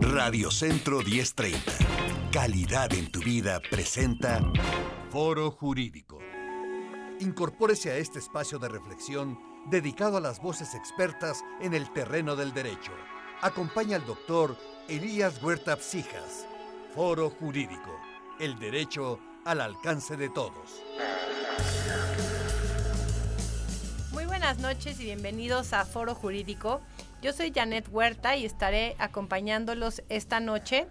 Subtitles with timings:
[0.00, 1.72] Radio Centro 1030.
[2.30, 4.40] Calidad en tu vida presenta
[5.10, 6.18] Foro Jurídico.
[7.20, 9.38] Incorpórese a este espacio de reflexión
[9.70, 12.92] dedicado a las voces expertas en el terreno del derecho.
[13.40, 14.56] Acompaña al doctor
[14.88, 16.46] Elías Huerta Psijas.
[16.94, 17.98] Foro Jurídico.
[18.38, 20.82] El derecho al alcance de todos.
[24.52, 26.82] Buenas noches y bienvenidos a Foro Jurídico.
[27.22, 30.86] Yo soy Janet Huerta y estaré acompañándolos esta noche.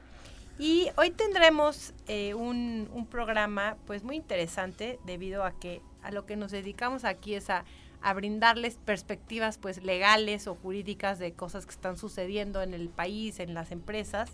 [0.58, 6.26] Y hoy tendremos eh, un, un, programa pues muy interesante debido a que a lo
[6.26, 7.64] que nos dedicamos aquí es a,
[8.02, 13.40] a, brindarles perspectivas pues legales o jurídicas de cosas que están sucediendo en el país,
[13.40, 14.32] en las empresas.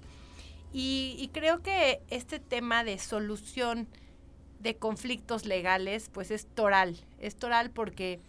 [0.71, 3.90] Y, y creo que este tema de solución
[4.62, 6.96] de conflictos legales pues es toral.
[7.20, 8.21] Es toral porque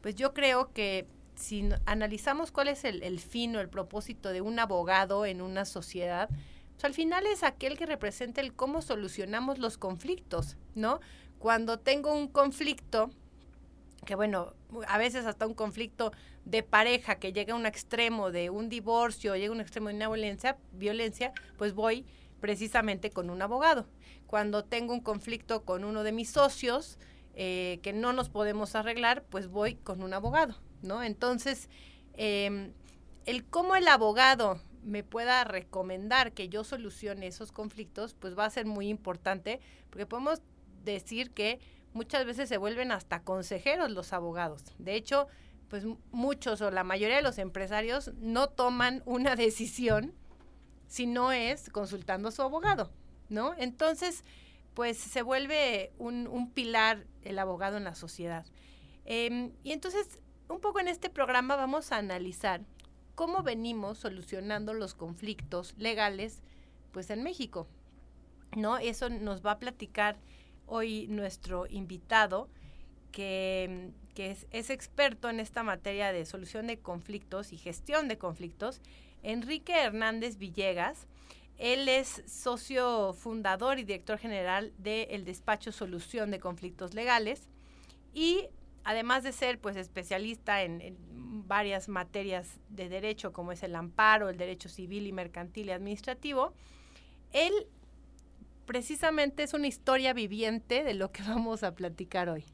[0.00, 4.58] pues yo creo que si analizamos cuál es el, fin o el propósito de un
[4.58, 6.28] abogado en una sociedad,
[6.72, 11.00] pues al final es aquel que representa el cómo solucionamos los conflictos, ¿no?
[11.38, 13.10] Cuando tengo un conflicto,
[14.04, 14.54] que bueno,
[14.86, 16.12] a veces hasta un conflicto
[16.44, 19.94] de pareja que llega a un extremo de un divorcio, llega a un extremo de
[19.94, 22.04] una violencia, violencia, pues voy
[22.40, 23.86] precisamente con un abogado.
[24.26, 26.98] Cuando tengo un conflicto con uno de mis socios,
[27.42, 31.02] eh, que no nos podemos arreglar, pues voy con un abogado, ¿no?
[31.02, 31.70] Entonces,
[32.12, 32.70] eh,
[33.24, 38.50] el cómo el abogado me pueda recomendar que yo solucione esos conflictos, pues va a
[38.50, 40.42] ser muy importante, porque podemos
[40.84, 41.60] decir que
[41.94, 44.62] muchas veces se vuelven hasta consejeros los abogados.
[44.76, 45.26] De hecho,
[45.68, 50.12] pues muchos o la mayoría de los empresarios no toman una decisión
[50.88, 52.92] si no es consultando a su abogado,
[53.30, 53.54] ¿no?
[53.56, 54.24] Entonces,
[54.74, 58.46] pues se vuelve un, pilar el abogado en la sociedad.
[59.04, 62.62] Eh, y entonces, un poco en este programa vamos a analizar
[63.14, 66.42] cómo venimos solucionando los conflictos legales
[66.92, 67.68] pues en México.
[68.56, 68.78] ¿No?
[68.78, 70.18] Eso nos va a platicar
[70.66, 72.48] hoy nuestro invitado,
[73.12, 78.18] que, que es, es, experto en esta materia de solución de conflictos y gestión de
[78.18, 78.80] conflictos,
[79.22, 81.06] Enrique Hernández Villegas.
[81.60, 87.50] Él es socio fundador y director general del despacho Solución de Conflictos Legales
[88.14, 88.48] y
[88.82, 90.96] además de ser pues especialista en, en,
[91.46, 96.54] varias materias de derecho como es el amparo, el derecho civil y mercantil y administrativo,
[97.32, 97.52] él
[98.64, 102.44] precisamente es una historia viviente de lo que vamos a platicar hoy.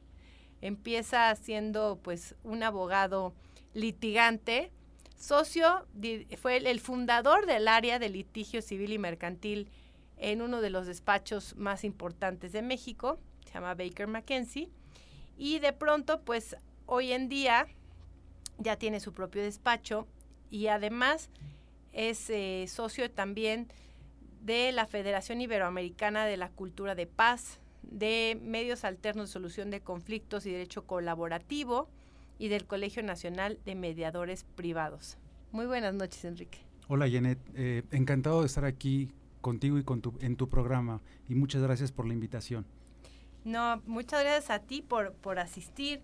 [0.59, 3.33] Empieza siendo pues un abogado
[3.73, 4.71] litigante,
[5.17, 5.85] socio,
[6.39, 9.69] fue el, fundador del área de litigio civil y mercantil
[10.17, 14.69] en uno de los despachos más importantes de México, se llama Baker McKenzie,
[15.37, 17.67] y de pronto pues hoy en día
[18.57, 20.07] ya tiene su propio despacho
[20.49, 21.29] y además
[21.91, 23.67] es eh, socio también
[24.41, 29.81] de la Federación Iberoamericana de la Cultura de Paz, de Medios Alternos de Solución de
[29.81, 31.89] Conflictos y Derecho Colaborativo
[32.37, 35.17] y del Colegio Nacional de Mediadores Privados.
[35.51, 36.59] Muy buenas noches, Enrique.
[36.87, 37.39] Hola, Janet.
[37.55, 39.09] Eh, encantado de estar aquí
[39.41, 42.65] contigo y con tu, en tu programa y muchas gracias por la invitación.
[43.43, 46.01] No, muchas gracias a ti por, por asistir.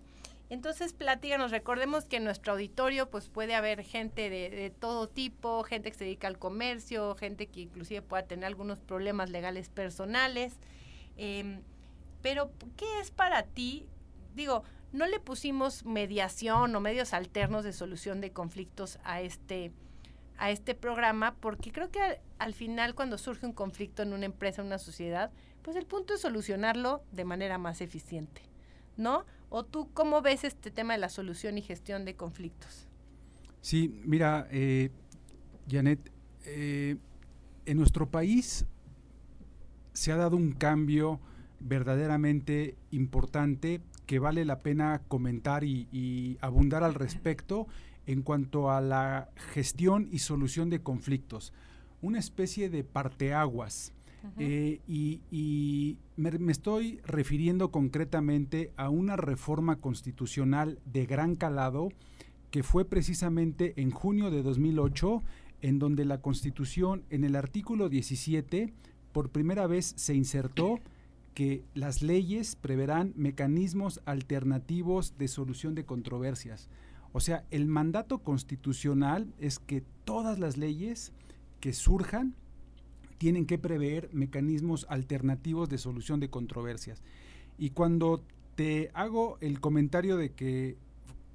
[0.50, 5.62] Entonces, platíganos, recordemos que en nuestro auditorio pues puede haber gente de, de, todo tipo,
[5.64, 10.58] gente que se dedica al comercio, gente que inclusive pueda tener algunos problemas legales personales.
[11.16, 11.60] Eh,
[12.22, 13.86] pero, ¿qué es para ti?
[14.34, 19.72] Digo, no le pusimos mediación o medios alternos de solución de conflictos a este,
[20.38, 24.26] a este programa porque creo que al, al final cuando surge un conflicto en una
[24.26, 28.42] empresa, en una sociedad, pues el punto es solucionarlo de manera más eficiente,
[28.96, 29.24] ¿no?
[29.50, 32.86] ¿O tú cómo ves este tema de la solución y gestión de conflictos?
[33.62, 34.90] Sí, mira, eh,
[35.68, 35.98] Janet,
[36.44, 36.96] eh,
[37.66, 38.64] en nuestro país
[39.92, 41.18] se ha dado un cambio
[41.58, 47.66] verdaderamente importante que vale la pena comentar y, y, abundar al respecto
[48.06, 51.52] en cuanto a la gestión y solución de conflictos.
[52.02, 53.92] Una especie de parteaguas
[54.38, 61.90] eh, y, y me, me, estoy refiriendo concretamente a una reforma constitucional de gran calado
[62.50, 65.22] que fue precisamente en junio de 2008,
[65.60, 68.72] en donde la Constitución, en el artículo 17,
[69.12, 70.78] por primera vez se insertó
[71.34, 76.68] que las leyes preverán mecanismos alternativos de solución de controversias.
[77.12, 81.12] O sea, el mandato constitucional es que todas las leyes
[81.60, 82.34] que surjan
[83.18, 87.02] tienen que prever mecanismos alternativos de solución de controversias.
[87.58, 88.22] Y cuando
[88.54, 90.76] te hago el comentario de que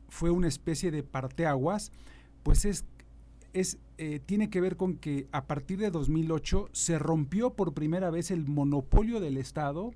[0.07, 1.91] fue una especie de parteaguas,
[2.43, 2.85] pues es
[3.53, 8.09] es, eh, tiene que ver con que a partir de 2008 se rompió por primera
[8.09, 9.91] vez el monopolio del Estado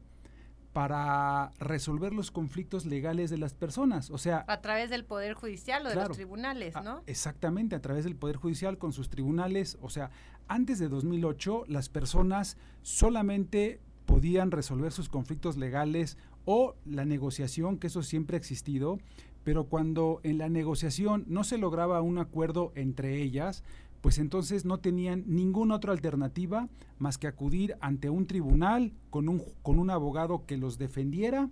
[0.73, 4.09] para resolver los conflictos legales de las personas.
[4.09, 4.43] O sea...
[4.47, 7.03] A través del Poder Judicial o de los tribunales, ¿no?
[7.05, 9.77] exactamente, a través del Poder Judicial con sus tribunales.
[9.81, 10.09] O sea,
[10.47, 17.87] antes de 2008 las personas solamente podían resolver sus conflictos legales o la negociación, que
[17.87, 18.97] eso siempre ha existido,
[19.43, 23.63] pero cuando en la negociación no se lograba un acuerdo entre ellas,
[24.01, 26.67] pues entonces no tenían ninguna otra alternativa
[26.99, 31.49] más que acudir ante un tribunal con un, con un abogado que los defendiera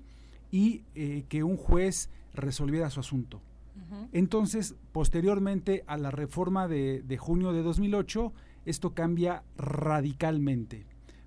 [0.51, 3.41] y eh, que un juez resolviera su asunto.
[4.13, 8.33] Entonces, posteriormente a la reforma de, junio de 2008,
[8.65, 10.85] esto cambia radicalmente.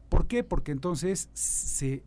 [0.09, 0.45] ¿Por qué?
[0.45, 2.03] Porque entonces se,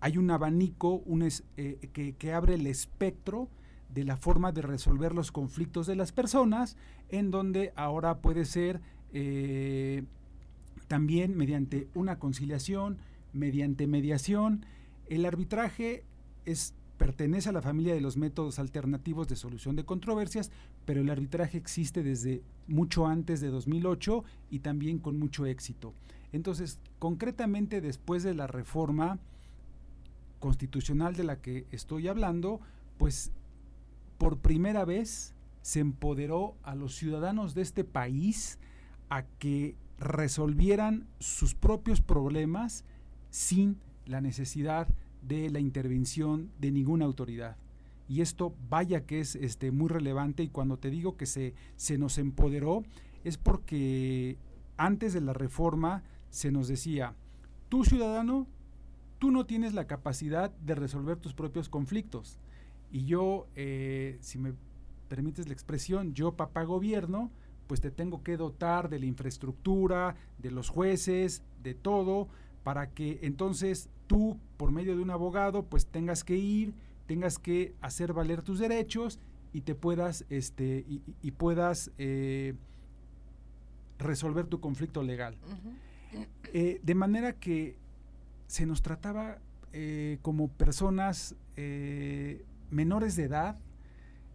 [0.00, 3.48] hay un abanico un eh, que, que abre el espectro
[3.94, 6.76] de la forma de resolver los conflictos de las personas,
[7.10, 8.80] en donde ahora puede ser
[9.12, 10.04] eh,
[10.88, 12.98] también mediante una conciliación,
[13.32, 14.64] mediante mediación.
[15.08, 16.04] El arbitraje
[16.44, 20.50] es, pertenece a la familia de los métodos alternativos de solución de controversias,
[20.86, 25.92] pero el arbitraje existe desde mucho antes de 2008 y también con mucho éxito.
[26.32, 29.18] Entonces, concretamente después de la reforma
[30.40, 32.60] constitucional de la que estoy hablando,
[32.98, 33.32] pues
[34.22, 38.60] por primera vez se empoderó a los ciudadanos de este país
[39.08, 42.84] a que resolvieran sus propios problemas
[43.30, 44.86] sin la necesidad
[45.22, 47.56] de la intervención de ninguna autoridad.
[48.06, 51.98] Y esto vaya que es este, muy relevante y cuando te digo que se, se
[51.98, 52.84] nos empoderó
[53.24, 54.38] es porque
[54.76, 57.16] antes de la reforma se nos decía,
[57.68, 58.46] tú ciudadano,
[59.18, 62.38] tú no tienes la capacidad de resolver tus propios conflictos
[62.92, 64.52] y yo, eh, si me
[65.08, 67.30] permites la expresión, yo papá gobierno,
[67.66, 72.28] pues te tengo que dotar de la infraestructura, de los jueces, de todo,
[72.62, 76.74] para que entonces tú, por medio de un abogado, pues tengas que ir,
[77.06, 79.18] tengas que hacer valer tus derechos
[79.54, 82.54] y te puedas, este, y, puedas eh,
[83.98, 85.38] resolver tu conflicto legal.
[86.52, 87.76] Eh, de manera que
[88.48, 89.38] se nos trataba
[90.20, 91.34] como personas
[92.72, 93.58] menores de edad,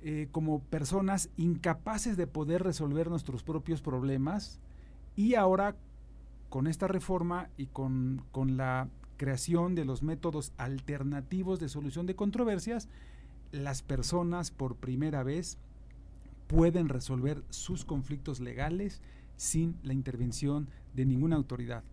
[0.01, 4.59] eh, como personas incapaces de poder resolver nuestros propios problemas
[5.15, 5.75] y ahora
[6.49, 8.23] con esta reforma y con,
[8.55, 8.87] la
[9.17, 12.87] creación de los métodos alternativos de solución de controversias,
[13.51, 15.57] las personas por primera vez
[16.45, 19.01] pueden resolver sus conflictos legales
[19.35, 21.83] sin la intervención de ninguna autoridad.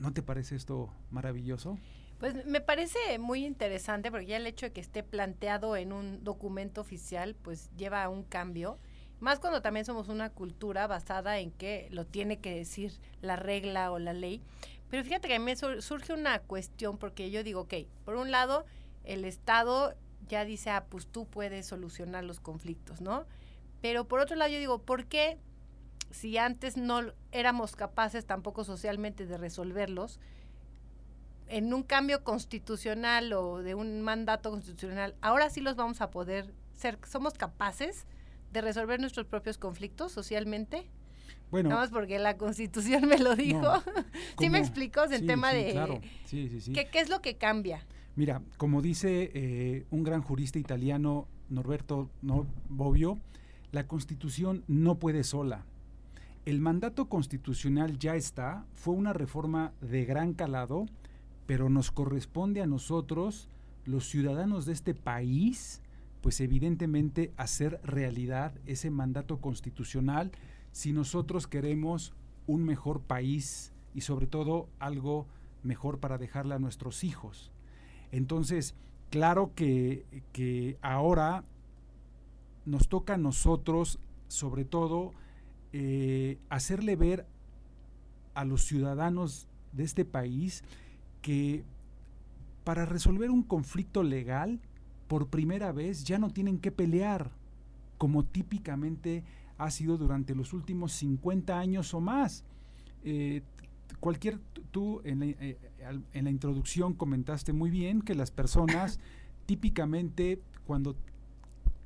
[0.00, 1.78] ¿No te parece esto maravilloso?
[2.24, 6.24] Pues me parece muy interesante porque ya el hecho de que esté planteado en un
[6.24, 8.78] documento oficial pues lleva a un cambio,
[9.20, 13.92] más cuando también somos una cultura basada en que lo tiene que decir la regla
[13.92, 14.40] o la ley.
[14.88, 17.74] Pero fíjate que a mí surge una cuestión porque yo digo, ok,
[18.06, 18.64] por un lado
[19.04, 19.94] el Estado
[20.26, 23.26] ya dice, ah, pues tú puedes solucionar los conflictos, ¿no?
[23.82, 25.36] Pero por otro lado yo digo, ¿por qué
[26.10, 30.20] si antes no éramos capaces tampoco socialmente de resolverlos?
[31.48, 36.52] En un cambio constitucional o de un mandato constitucional, ahora sí los vamos a poder
[36.74, 38.06] ser, somos capaces
[38.52, 40.88] de resolver nuestros propios conflictos socialmente.
[41.50, 43.62] Bueno, nada más porque la constitución me lo dijo.
[44.38, 46.00] ¿Sí me explicó el tema de claro.
[46.24, 47.84] sí, sí, ¿qué, ¿qué, es lo que cambia?
[48.16, 52.10] Mira, como dice eh, un gran jurista italiano, Norberto
[52.68, 53.18] Bobbio,
[53.72, 55.64] la constitución no puede sola.
[56.44, 60.86] El mandato constitucional ya está, fue una reforma de gran calado,
[61.46, 63.48] pero nos corresponde a nosotros,
[63.84, 65.82] los ciudadanos de este país,
[66.22, 70.32] pues evidentemente hacer realidad ese mandato constitucional
[70.72, 72.14] si nosotros queremos
[72.46, 75.26] un mejor país y sobre todo algo
[75.62, 77.52] mejor para dejarle a nuestros hijos.
[78.10, 78.74] Entonces,
[79.10, 81.44] claro que, ahora
[82.64, 83.98] nos toca a nosotros,
[84.28, 85.12] sobre todo,
[85.72, 87.26] eh, hacerle ver
[88.34, 90.64] a los ciudadanos de este país
[91.24, 91.64] que
[92.64, 94.60] para resolver un conflicto legal,
[95.08, 97.30] por primera vez ya no tienen que pelear,
[97.96, 99.24] como típicamente
[99.56, 102.44] ha sido durante los últimos 50 años o más.
[103.04, 103.40] Eh,
[104.00, 104.38] cualquier,
[104.70, 105.58] tú en la, eh,
[106.12, 109.00] en la introducción comentaste muy bien que las personas
[109.46, 110.94] típicamente cuando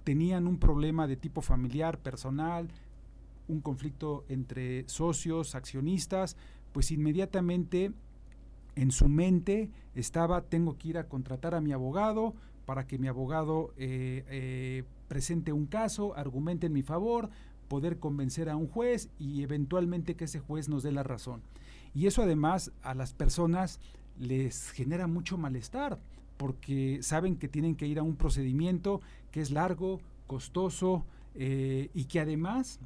[0.02, 2.66] tenían un problema de tipo familiar, personal,
[3.46, 6.36] un conflicto entre socios, accionistas,
[6.72, 7.92] pues inmediatamente
[8.78, 13.08] en su mente estaba, tengo que ir a contratar a mi abogado para que mi
[13.08, 17.28] abogado eh, eh, presente un caso, argumente en mi favor,
[17.66, 21.42] poder convencer a un juez y eventualmente que ese juez nos dé la razón.
[21.92, 23.80] Y eso además a las personas
[24.16, 25.98] les genera mucho malestar
[26.36, 29.00] porque saben que tienen que ir a un procedimiento
[29.32, 31.04] que es largo, costoso
[31.34, 32.78] eh, y que además,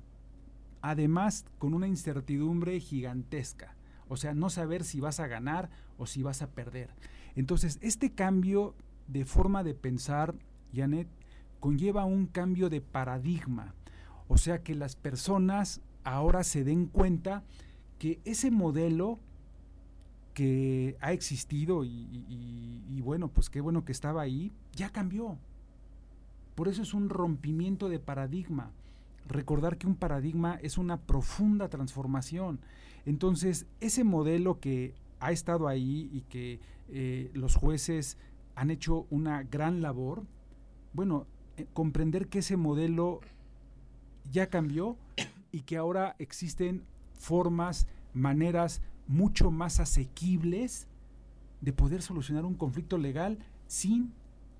[0.81, 3.75] además con una incertidumbre gigantesca.
[4.13, 6.91] O sea, no saber si vas a ganar o si vas a perder.
[7.35, 8.75] Entonces, este cambio
[9.09, 10.35] de forma de pensar,
[10.75, 11.09] Janet,
[11.61, 13.75] conlleva un cambio de paradigma.
[14.29, 17.43] O sea, que las personas ahora se den cuenta
[17.99, 19.19] que ese modelo
[20.35, 25.39] que ha existido y, bueno, pues qué bueno que estaba ahí, ya cambió.
[26.55, 28.73] Por eso es un rompimiento de paradigma.
[29.29, 32.61] Recordar que un paradigma es una profunda transformación.
[33.07, 38.17] Entonces, ese modelo que ha estado ahí y que eh, los jueces
[38.55, 40.25] han hecho una gran labor,
[40.93, 41.27] bueno,
[41.57, 43.21] eh, comprender que ese modelo
[44.31, 44.97] ya cambió
[45.53, 50.87] y que ahora existen formas, maneras mucho más asequibles
[51.61, 54.13] de poder solucionar un conflicto legal sin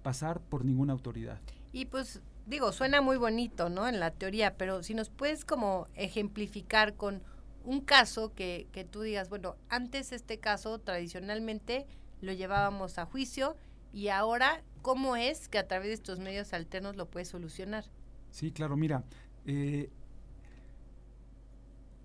[0.03, 1.41] pasar por ninguna autoridad.
[1.73, 3.89] Y pues digo, suena muy bonito, ¿no?
[3.89, 7.23] En la teoría, pero si nos puedes como ejemplificar con
[7.65, 11.87] un caso que, que tú digas, bueno, antes este caso tradicionalmente
[12.21, 13.57] lo llevábamos a juicio
[13.93, 17.85] y ahora, ¿cómo es que a través de estos medios alternos lo puedes solucionar?
[18.31, 19.05] Sí, claro, mira,
[19.47, 19.91] eh,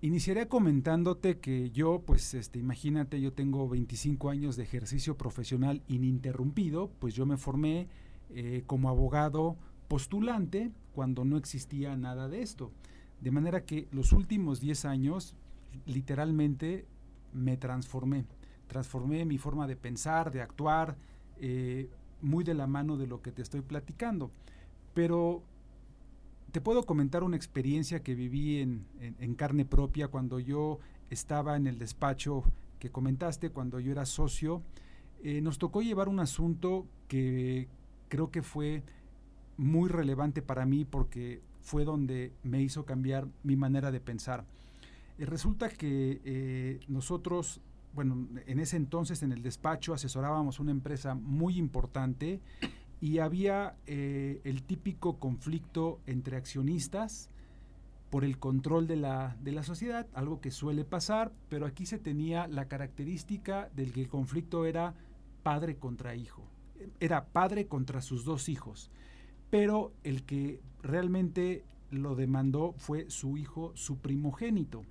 [0.00, 6.88] Iniciaré comentándote que yo, pues, este, imagínate, yo tengo 25 años de ejercicio profesional ininterrumpido,
[7.00, 7.88] pues yo me formé
[8.30, 9.56] eh, como abogado
[9.88, 12.70] postulante cuando no existía nada de esto.
[13.20, 15.34] De manera que los últimos 10 años,
[15.86, 16.86] literalmente,
[17.32, 18.24] me transformé.
[18.68, 20.96] Transformé mi forma de pensar, de actuar,
[21.38, 21.88] eh,
[22.20, 24.30] muy de la mano de lo que te estoy platicando.
[24.94, 25.42] Pero
[26.52, 30.78] te puedo comentar una experiencia que viví en, carne propia cuando yo
[31.10, 32.44] estaba en el despacho
[32.78, 34.62] que comentaste, cuando yo era socio.
[35.22, 37.68] Eh, nos tocó llevar un asunto que
[38.08, 38.82] creo que fue
[39.58, 44.46] muy relevante para mí porque fue donde me hizo cambiar mi manera de pensar.
[45.18, 47.60] Eh, resulta que eh, nosotros,
[47.92, 52.40] bueno, en ese entonces en el despacho asesorábamos una empresa muy importante
[53.00, 57.30] y había eh, el típico conflicto entre accionistas
[58.10, 61.98] por el control de la, de la sociedad, algo que suele pasar, pero aquí se
[61.98, 64.94] tenía la característica del que el conflicto era
[65.42, 66.42] padre contra hijo,
[67.00, 68.90] era padre contra sus dos hijos,
[69.50, 74.82] pero el que realmente lo demandó fue su hijo, su primogénito.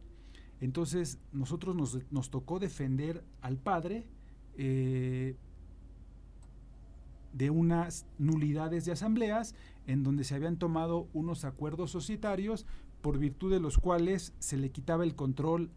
[0.60, 1.76] Entonces nosotros
[2.10, 4.08] nos, tocó defender al padre,
[4.58, 5.36] eh,
[7.34, 9.54] de unas nulidades de asambleas
[9.86, 12.66] en donde se habían tomado unos acuerdos societarios
[13.02, 15.70] por virtud de los cuales se le quitaba el control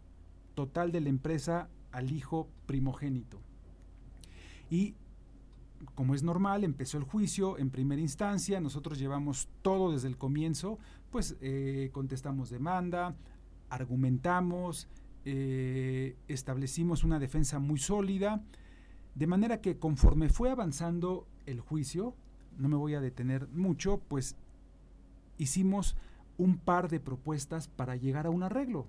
[0.55, 3.39] total de la empresa al hijo primogénito.
[4.71, 4.95] Y
[5.95, 10.79] como es normal, empezó el juicio en primera instancia, nosotros llevamos todo desde el comienzo,
[11.09, 13.15] pues eh, contestamos demanda,
[13.69, 14.87] argumentamos,
[15.25, 18.43] eh, establecimos una defensa muy sólida,
[19.15, 22.15] de manera que conforme fue avanzando el juicio,
[22.57, 24.35] no me voy a detener mucho, pues
[25.37, 25.95] hicimos
[26.37, 28.87] un par de propuestas para llegar a un arreglo.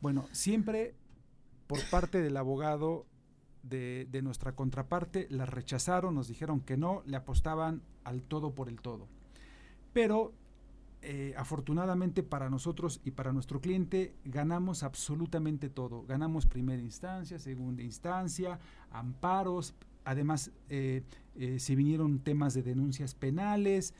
[0.00, 0.94] Bueno, siempre
[1.66, 3.06] por parte del abogado
[3.62, 8.80] de, nuestra contraparte las rechazaron, nos dijeron que no, le apostaban al todo por el
[8.80, 9.06] todo.
[9.92, 10.32] Pero
[11.02, 16.04] eh, afortunadamente para nosotros y para nuestro cliente ganamos absolutamente todo.
[16.06, 18.58] Ganamos primera instancia, segunda instancia,
[18.90, 21.02] amparos, además eh,
[21.36, 23.94] eh, se vinieron temas de denuncias penales,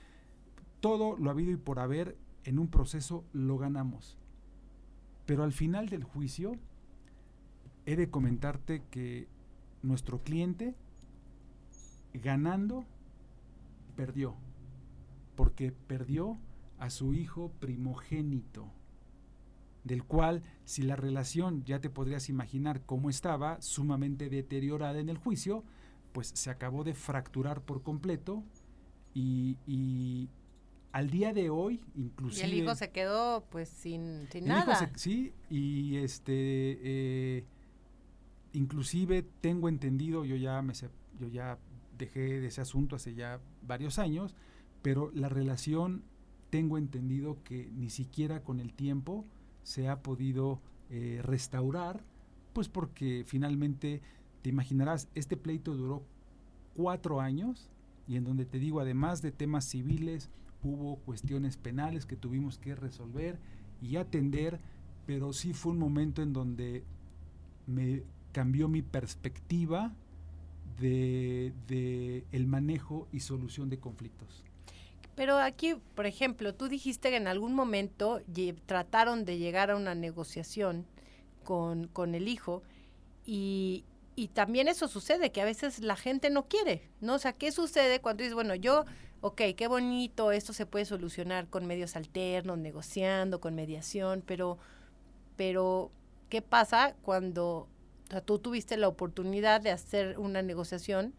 [0.80, 4.16] todo lo habido y por haber en un proceso lo ganamos.
[5.26, 6.56] Pero al final del juicio
[7.86, 9.26] he de comentarte que
[9.82, 10.74] nuestro cliente
[12.14, 12.84] ganando
[13.96, 14.34] perdió,
[15.34, 16.38] porque perdió
[16.78, 18.72] a su hijo primogénito,
[19.84, 25.18] del cual, si la relación ya te podrías imaginar cómo estaba, sumamente deteriorada en el
[25.18, 25.64] juicio,
[26.12, 28.44] pues se acabó de fracturar por completo
[29.14, 30.28] y,
[30.92, 32.46] al día de hoy, inclusive...
[32.46, 34.90] Y el hijo se quedó pues sin, sin nada.
[34.94, 36.78] sí, y este...
[36.82, 37.44] Eh,
[38.52, 41.58] inclusive tengo entendido, yo ya, me, yo ya
[41.98, 44.34] dejé de ese asunto hace ya varios años,
[44.82, 46.02] pero la relación
[46.50, 49.24] tengo entendido que ni siquiera con el tiempo
[49.62, 52.04] se ha podido eh, restaurar,
[52.52, 54.02] pues porque finalmente,
[54.42, 56.02] te imaginarás, este pleito duró
[56.74, 57.70] cuatro años
[58.06, 60.30] y en donde te digo, además de temas civiles,
[60.62, 63.38] hubo cuestiones penales que tuvimos que resolver
[63.80, 64.60] y atender,
[65.06, 66.84] pero sí fue un momento en donde
[67.66, 69.92] me cambió mi perspectiva
[70.80, 74.42] de, el manejo y solución de conflictos.
[75.14, 78.20] Pero aquí, por ejemplo, tú dijiste que en algún momento
[78.66, 80.86] trataron de llegar a una negociación
[81.44, 82.62] con, con el hijo
[83.24, 83.84] y,
[84.16, 87.14] y, también eso sucede, que a veces la gente no quiere, ¿no?
[87.14, 88.84] O sea, ¿qué sucede cuando dices, bueno, yo,
[89.20, 94.58] ok, qué bonito, esto se puede solucionar con medios alternos, negociando, con mediación, pero,
[95.36, 95.92] pero,
[96.28, 97.68] ¿qué pasa cuando
[98.20, 101.14] tú tuviste la oportunidad de hacer una negociación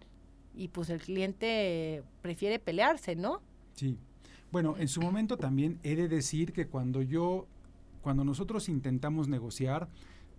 [0.55, 3.41] y pues el cliente prefiere pelearse, ¿no?
[3.73, 3.97] Sí.
[4.51, 7.47] Bueno, en su momento también he de decir que cuando yo,
[8.01, 9.89] cuando nosotros intentamos negociar,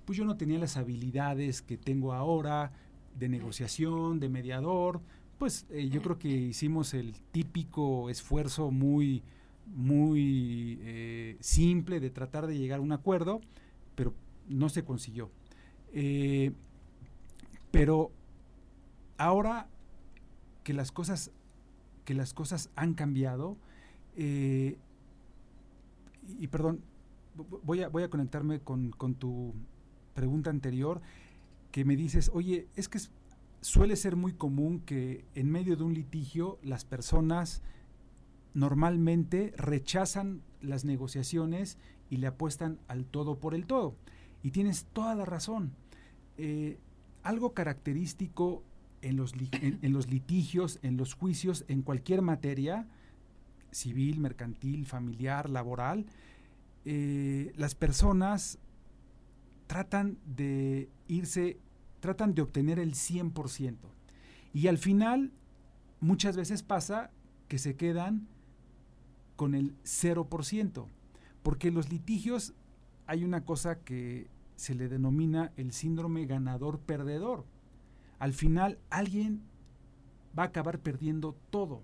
[0.05, 2.73] pues yo no tenía las habilidades que tengo ahora
[3.19, 5.01] de negociación, de mediador,
[5.39, 9.23] pues eh, yo creo que hicimos el típico esfuerzo muy,
[9.67, 13.41] muy eh, simple de tratar de llegar a un acuerdo,
[13.95, 14.15] pero
[14.49, 15.31] no se consiguió.
[15.95, 16.53] Eh,
[17.71, 18.11] pero
[19.17, 19.69] ahora
[20.63, 21.31] que las cosas
[22.05, 23.57] que las cosas han cambiado.
[24.17, 24.77] Eh,
[26.39, 26.81] y, perdón,
[27.63, 29.55] voy a, voy a conectarme con, tu
[30.15, 31.01] pregunta anterior,
[31.73, 32.99] que me dices, oye, es que
[33.61, 37.63] suele ser muy común que en medio de un litigio las personas
[38.53, 41.79] normalmente rechazan las negociaciones
[42.11, 43.97] y le apuestan al todo por el todo.
[44.43, 45.73] Y tienes toda la razón.
[46.37, 46.79] Eh,
[47.23, 48.63] algo característico
[49.01, 52.87] en los, litigios, en los juicios, en cualquier materia,
[53.71, 56.07] civil, mercantil, familiar, laboral,
[56.85, 58.59] eh, las personas
[59.67, 61.59] tratan de irse,
[62.01, 63.77] tratan de obtener el 100%.
[64.53, 65.33] Y al final,
[66.01, 67.11] muchas veces pasa
[67.49, 68.27] que se quedan
[69.37, 70.87] con el 0%,
[71.43, 72.55] porque los litigios
[73.07, 77.45] hay una cosa que se le denomina el síndrome ganador-perdedor
[78.19, 79.43] al final alguien
[80.39, 81.83] va a acabar perdiendo todo.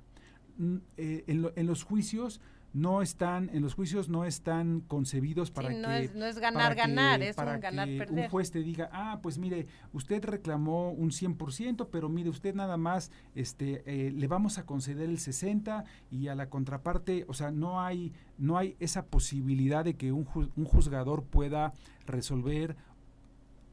[0.56, 2.40] Mm, eh, en, los juicios
[2.72, 6.74] no están, en los juicios no están concebidos para no que es, no es ganar
[6.74, 8.24] ganar, es un ganar perder.
[8.24, 12.76] Un juez te diga, ah, pues mire, usted reclamó un 100%, pero mire, usted nada
[12.76, 17.50] más, este, eh, le vamos a conceder el 60 y a la contraparte, o sea,
[17.50, 21.72] no hay, no hay esa posibilidad de que un, un juzgador pueda
[22.06, 22.76] resolver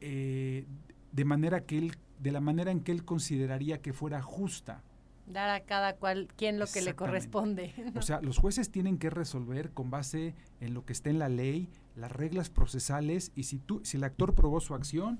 [0.00, 0.66] eh,
[1.12, 4.82] de manera que él de la manera en que él consideraría que fuera justa.
[5.30, 7.74] Dar a cada cual quien lo que le corresponde.
[7.96, 11.28] O sea, los jueces tienen que resolver con base en lo que está en la
[11.28, 15.18] ley, las reglas procesales y si tú, si el actor probó su acción,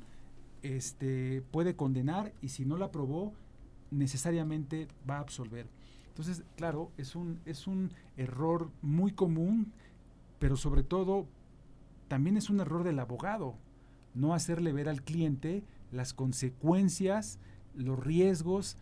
[0.62, 3.32] este puede condenar y si no la probó,
[3.90, 5.66] necesariamente va a absolver.
[6.08, 9.72] Entonces, claro, es un, es un error muy común,
[10.38, 11.26] pero sobre todo
[12.08, 13.54] también es un error del abogado,
[14.14, 17.38] no hacerle ver al cliente las consecuencias,
[17.74, 18.76] los riesgos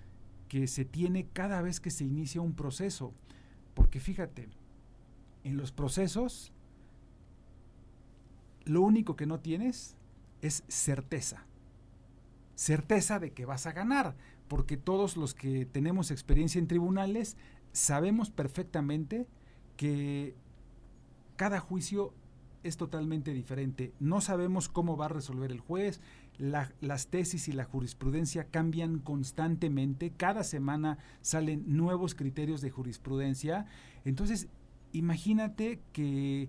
[0.49, 3.13] que se tiene cada vez que se inicia un proceso.
[3.75, 4.49] Porque fíjate,
[5.45, 6.53] en los procesos,
[8.65, 9.97] lo único que no tienes
[10.43, 11.45] es certeza.
[12.55, 14.17] Certeza de que vas a ganar,
[14.49, 17.37] porque todos los que tenemos experiencia en tribunales
[17.73, 19.27] sabemos perfectamente
[19.77, 20.35] que
[21.37, 22.15] cada juicio
[22.63, 23.93] es totalmente diferente.
[24.01, 26.01] No sabemos cómo va a resolver el juez,
[26.39, 33.67] las tesis y la jurisprudencia cambian constantemente, cada semana salen nuevos criterios de jurisprudencia.
[34.05, 34.49] Entonces,
[34.93, 36.49] imagínate que,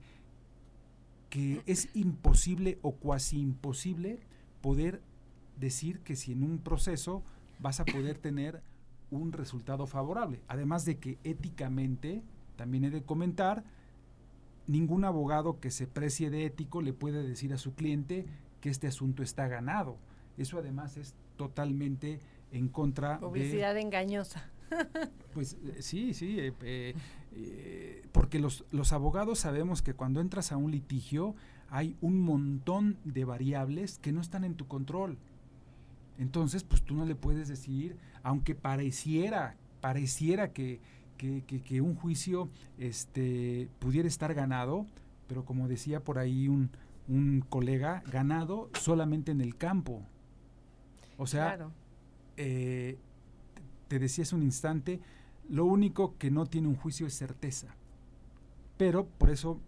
[1.30, 4.20] que es imposible o cuasi imposible
[4.62, 5.02] poder
[5.60, 7.24] decir que si en un proceso
[7.60, 8.62] vas a poder tener
[9.12, 10.42] un resultado favorable.
[10.48, 12.24] Además de que éticamente,
[12.56, 13.64] también he de comentar,
[14.68, 18.26] ningún abogado que se precie de ético le puede decir a su cliente
[18.62, 19.98] que este asunto está ganado.
[20.38, 22.20] Eso además es totalmente
[22.52, 24.50] en contra Publicidad engañosa.
[25.34, 26.54] Pues eh, sí, sí, eh,
[27.36, 31.36] eh, porque los, los abogados sabemos que cuando entras a un litigio
[31.70, 35.20] hay un montón de variables que no están en tu control.
[36.18, 40.80] Entonces, pues tú no le puedes decir, aunque pareciera, pareciera que,
[41.18, 44.88] que, que un juicio este, pudiera estar ganado,
[45.28, 46.72] pero como decía por ahí un,
[47.08, 50.04] un colega ganado solamente en el campo.
[51.18, 51.70] O sea,
[52.36, 52.98] eh,
[53.88, 55.00] te decía hace un instante,
[55.50, 57.76] lo único que no tiene un juicio es certeza.
[58.78, 59.60] Pero por eso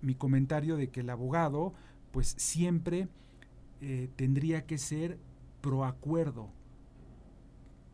[0.00, 1.72] mi comentario de que el abogado
[2.12, 3.08] pues siempre
[3.80, 5.18] eh, tendría que ser
[5.60, 6.50] pro acuerdo.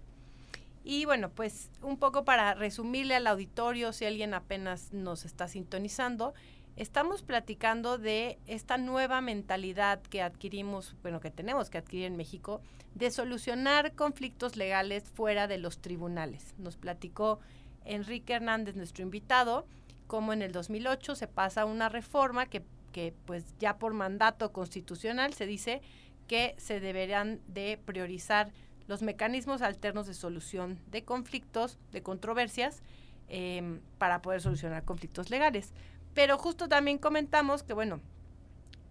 [0.83, 6.33] Y bueno, pues un poco para resumirle al auditorio, si alguien apenas nos está sintonizando,
[6.77, 12.63] estamos platicando de esta nueva mentalidad que adquirimos, bueno, que tenemos que adquirir en México,
[12.95, 16.55] de solucionar conflictos legales fuera de los tribunales.
[16.57, 17.41] Nos platicó
[17.85, 19.67] Enrique Hernández, nuestro invitado,
[20.07, 25.33] cómo en el 2008 se pasa una reforma que que pues ya por mandato constitucional
[25.35, 25.81] se dice
[26.27, 28.53] que se deberán de priorizar
[28.87, 32.83] los mecanismos alternos de solución de conflictos, de controversias,
[33.29, 35.73] em, para poder solucionar conflictos legales.
[36.15, 38.01] Pero justo también comentamos que, bueno,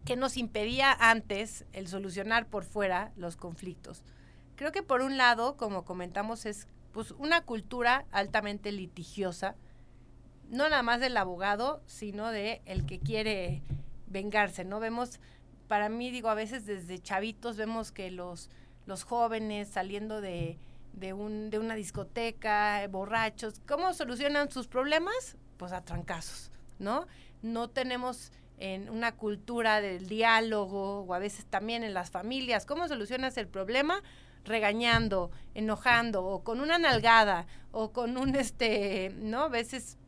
[0.05, 4.03] que nos impedía antes el solucionar por fuera los conflictos.
[4.55, 9.55] Creo que por un lado, como comentamos, es pues una cultura altamente litigiosa,
[10.49, 13.61] no nada más del abogado, sino de el que quiere
[14.09, 14.79] vengarse, ¿no?
[14.79, 15.19] Vemos,
[15.67, 18.49] para mí digo, a veces desde chavitos vemos que los,
[18.85, 20.57] los jóvenes saliendo de,
[20.93, 25.37] de, un, de una discoteca, borrachos, ¿cómo solucionan sus problemas?
[25.57, 27.07] Pues a trancazos, ¿no?
[27.41, 32.87] No tenemos en una cultura del diálogo o a veces también en las familias, ¿cómo
[32.87, 34.01] solucionas el problema?
[34.45, 39.43] regañando, enojando o con una nalgada o con un este, ¿no?
[39.43, 39.98] A veces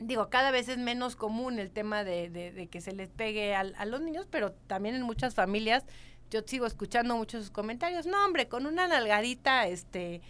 [0.00, 3.84] digo, cada vez es menos común el tema de, de, que se les pegue a,
[3.84, 5.84] los niños, pero también en muchas familias
[6.30, 10.20] yo sigo escuchando muchos comentarios, no hombre, con una nalgadita, este,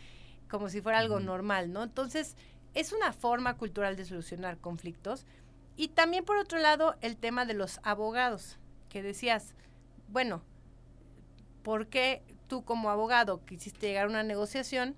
[0.51, 1.83] como si fuera algo normal, ¿no?
[1.83, 2.37] Entonces,
[2.75, 5.25] es una forma cultural de solucionar conflictos.
[5.77, 8.59] Y también, por otro lado, el tema de los abogados,
[8.91, 9.55] que decías,
[10.09, 10.43] bueno,
[11.63, 14.97] ¿por qué tú como abogado quisiste llegar a una negociación?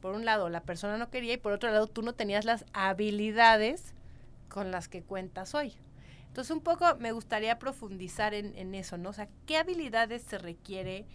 [0.00, 2.64] Por un lado, la persona no quería y por otro lado, tú no tenías las
[2.74, 3.94] habilidades
[4.54, 5.72] con las que cuentas hoy.
[6.28, 9.10] Entonces, un poco me gustaría profundizar en, eso, ¿no?
[9.10, 11.06] O sea, ¿qué habilidades se requiere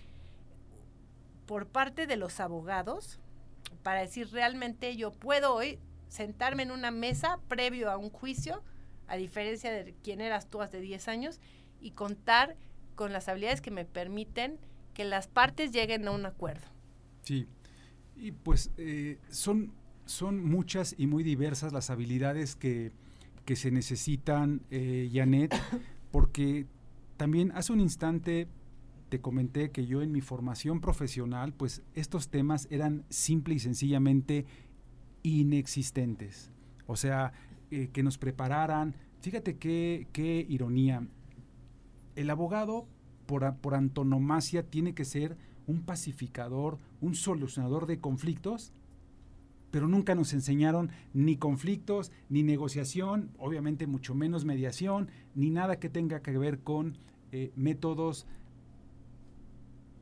[1.46, 3.18] por parte de los abogados
[3.82, 8.62] para decir realmente yo puedo hoy sentarme en una mesa previo a un juicio,
[9.08, 11.40] a diferencia de quién eras tú hace 10 años,
[11.80, 12.58] y contar
[12.96, 14.60] con las habilidades que me permiten
[14.94, 16.68] que las partes lleguen a un acuerdo?
[17.24, 17.48] Sí,
[18.18, 19.72] y pues eh, son,
[20.06, 22.92] son muchas y muy diversas las habilidades que
[23.50, 25.56] que se necesitan, eh, Janet,
[26.12, 26.68] porque
[27.18, 28.48] también hace un instante
[29.10, 34.46] te comenté que yo en mi formación profesional, pues estos temas eran simple y sencillamente
[35.24, 36.52] inexistentes.
[36.86, 37.34] O sea,
[37.72, 38.96] eh, que nos prepararan.
[39.20, 41.08] Fíjate qué, qué ironía.
[42.16, 42.86] El abogado,
[43.26, 48.74] por, por antonomasia, tiene que ser un pacificador, un solucionador de conflictos
[49.72, 55.90] pero nunca nos enseñaron ni conflictos, ni negociación, obviamente mucho menos mediación, ni nada que
[55.90, 56.98] tenga que ver con
[57.32, 58.26] eh, métodos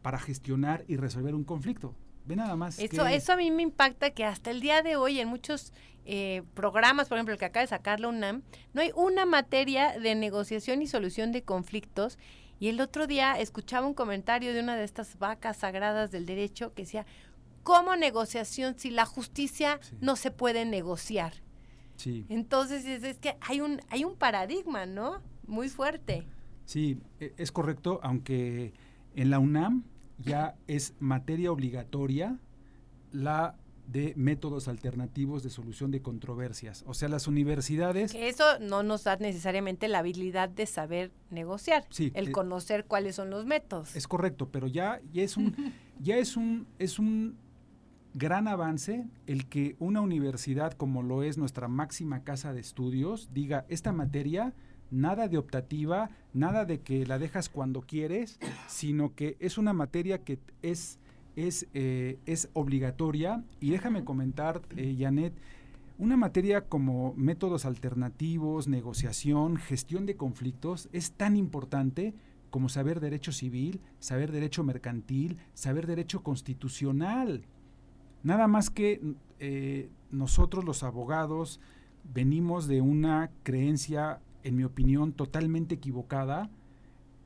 [0.01, 1.93] para gestionar y resolver un conflicto.
[2.25, 2.79] Ve nada más.
[2.79, 5.73] Eso, eso a mí me impacta que hasta el día de hoy en muchos
[6.05, 9.99] eh, programas, por ejemplo, el que acaba de sacar la UNAM, no hay una materia
[9.99, 12.17] de negociación y solución de conflictos.
[12.59, 16.73] Y el otro día escuchaba un comentario de una de estas vacas sagradas del derecho
[16.73, 17.05] que decía,
[17.67, 21.33] ¿Cómo negociación si la justicia no se puede negociar?
[21.97, 22.25] Sí.
[22.29, 25.21] Entonces es, que hay un, hay un paradigma, ¿no?
[25.47, 26.25] Muy fuerte.
[26.63, 28.71] Sí, e, es correcto, aunque
[29.17, 29.83] en la UNAM
[30.17, 32.39] ya es materia obligatoria
[33.11, 36.85] la de métodos alternativos de solución de controversias.
[36.87, 38.15] O sea, las universidades...
[38.15, 43.15] eso no nos da necesariamente la habilidad de saber negociar, sí, el eh, conocer cuáles
[43.15, 43.93] son los métodos.
[43.93, 47.37] Es correcto, pero ya, ya es un, ya es un, es un
[48.17, 53.65] gran avance el que una universidad como lo es nuestra máxima casa de estudios diga
[53.69, 54.53] esta materia
[54.89, 60.23] nada de optativa, nada de que la dejas cuando quieres, sino que es una materia
[60.23, 60.97] que es,
[61.35, 63.43] es, eh, es obligatoria.
[63.59, 65.33] Y déjame comentar, eh, Janet,
[65.99, 72.13] una materia como métodos alternativos, negociación, gestión de conflictos es tan importante
[72.49, 77.45] como saber derecho civil, saber derecho mercantil, saber derecho constitucional.
[78.23, 79.01] Nada más que
[79.39, 81.59] eh, nosotros los abogados
[82.13, 86.49] venimos de una creencia, en mi opinión, totalmente equivocada,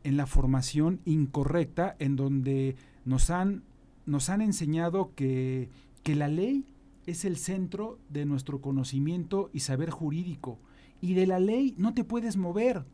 [0.03, 2.75] en la formación incorrecta, en donde
[3.05, 3.63] nos han,
[4.05, 5.69] nos han enseñado que,
[6.03, 6.65] que la ley
[7.05, 10.59] es el centro de nuestro conocimiento y saber jurídico.
[11.01, 12.85] Y de la ley no te puedes mover.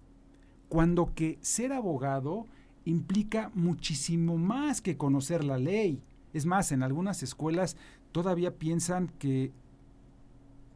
[0.69, 2.45] Cuando que ser abogado
[2.85, 6.01] implica muchísimo más que conocer la ley.
[6.37, 7.77] Es más, en algunas escuelas
[8.11, 9.51] todavía piensan que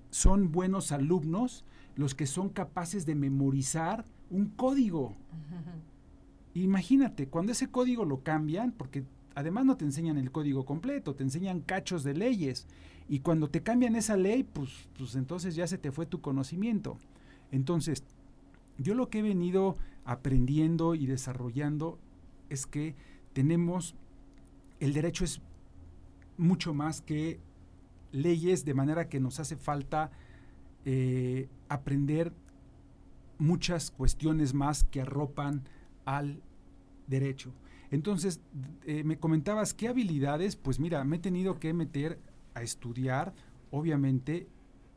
[0.10, 1.64] son buenos alumnos
[1.96, 5.16] los que son capaces de memorizar un código.
[6.56, 9.04] Imagínate, cuando ese código lo cambian, porque
[9.36, 12.66] además no te enseñan el código completo, te enseñan cachos de leyes.
[13.08, 16.98] Y cuando te cambian esa ley, pues, pues entonces ya se te fue tu conocimiento.
[17.52, 18.04] Entonces,
[18.80, 22.00] yo lo que he venido aprendiendo y desarrollando
[22.50, 22.96] es que
[23.34, 23.94] tenemos,
[24.80, 25.40] el derecho es
[26.42, 27.40] mucho más que
[28.12, 30.12] leyes, de manera que nos hace falta
[30.86, 32.34] eh, aprender
[33.38, 35.64] muchas cuestiones más que arropan
[36.04, 36.42] al
[37.08, 37.54] derecho.
[37.92, 38.42] Entonces,
[38.86, 42.20] eh, me comentabas qué habilidades, pues mira, me he tenido que meter
[42.56, 43.34] a estudiar,
[43.70, 44.48] obviamente,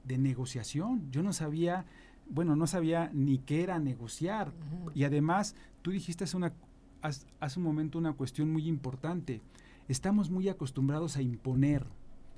[0.05, 1.11] de negociación.
[1.11, 1.85] Yo no sabía,
[2.31, 4.53] bueno, no sabía ni qué era negociar.
[4.95, 6.55] Y además, tú dijiste hace, una,
[7.03, 9.43] hace un momento una cuestión muy importante.
[9.89, 11.87] Estamos muy acostumbrados a imponer,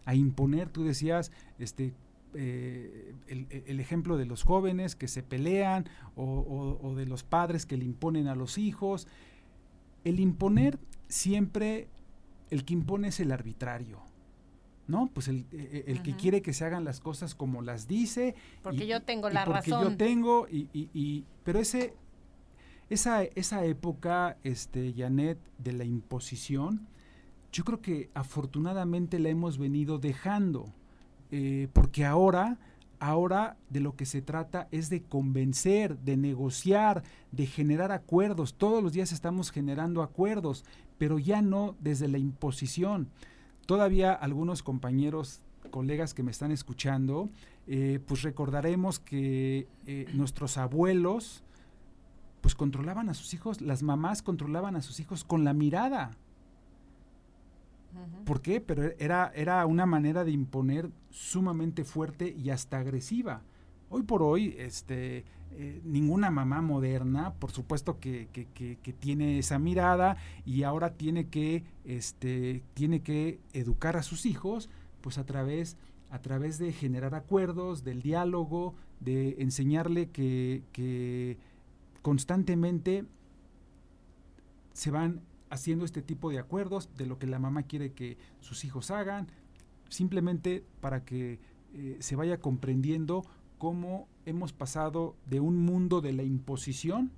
[0.05, 1.95] a imponer, tú decías, este,
[2.39, 7.85] eh, el, ejemplo de los jóvenes que se pelean o, de los padres que le
[7.85, 9.09] imponen a los hijos.
[10.05, 10.79] El imponer
[11.09, 11.89] siempre,
[12.51, 14.01] el que impone es el arbitrario.
[14.87, 15.11] ¿No?
[15.13, 18.37] Pues el, e, e, que quiere que se hagan las cosas como las dice.
[18.63, 19.83] Porque yo tengo la porque razón.
[19.83, 21.95] yo tengo, y, pero ese,
[22.91, 26.87] esa, esa época, este, Janet, de la imposición,
[27.57, 30.67] yo creo que afortunadamente la hemos venido dejando.
[31.31, 32.59] Eh, porque ahora,
[33.01, 38.53] ahora de lo que se trata es de convencer, de negociar, de generar acuerdos.
[38.59, 40.67] Todos los días estamos generando acuerdos,
[40.99, 43.09] pero ya no desde la imposición.
[43.65, 45.41] Todavía algunos compañeros,
[45.71, 47.31] colegas que me están escuchando,
[47.67, 51.43] eh, pues recordaremos que eh, nuestros abuelos,
[52.43, 56.19] pues controlaban a sus hijos, las mamás controlaban a sus hijos con la mirada.
[58.25, 58.61] ¿Por qué?
[58.61, 63.43] Pero era, era una manera de imponer sumamente fuerte y hasta agresiva.
[63.89, 65.25] Hoy por hoy, este,
[65.59, 68.29] eh, ninguna mamá moderna, por supuesto que,
[68.99, 74.69] tiene esa mirada y ahora tiene que, este, tiene que educar a sus hijos,
[75.01, 75.79] pues a través,
[76.11, 81.39] a través de generar acuerdos, del diálogo, de enseñarle que, que
[82.03, 83.05] constantemente
[84.75, 88.65] se van haciendo este tipo de acuerdos de lo que la mamá quiere que sus
[88.65, 89.29] hijos hagan,
[89.89, 91.39] simplemente para que
[91.75, 93.25] eh, se vaya comprendiendo
[93.59, 97.11] cómo hemos pasado de un mundo de la imposición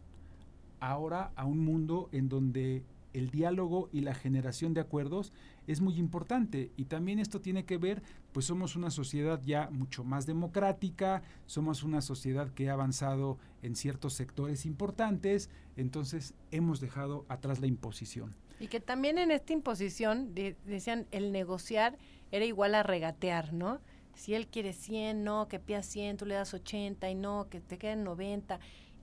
[0.81, 5.33] ahora a un mundo en donde el diálogo y la generación de acuerdos
[5.67, 6.71] es muy importante.
[6.77, 11.83] Y también esto tiene que ver, pues somos una sociedad ya mucho más democrática, somos
[11.83, 18.35] una sociedad que ha avanzado en ciertos sectores importantes, entonces hemos dejado atrás la imposición.
[18.61, 21.97] Y que también en esta imposición decían el negociar
[22.31, 23.81] era igual a regatear, ¿no?
[24.15, 27.61] Si él quiere 100, no, que pida 100, tú le das 80 y no, que
[27.61, 28.59] te queden 90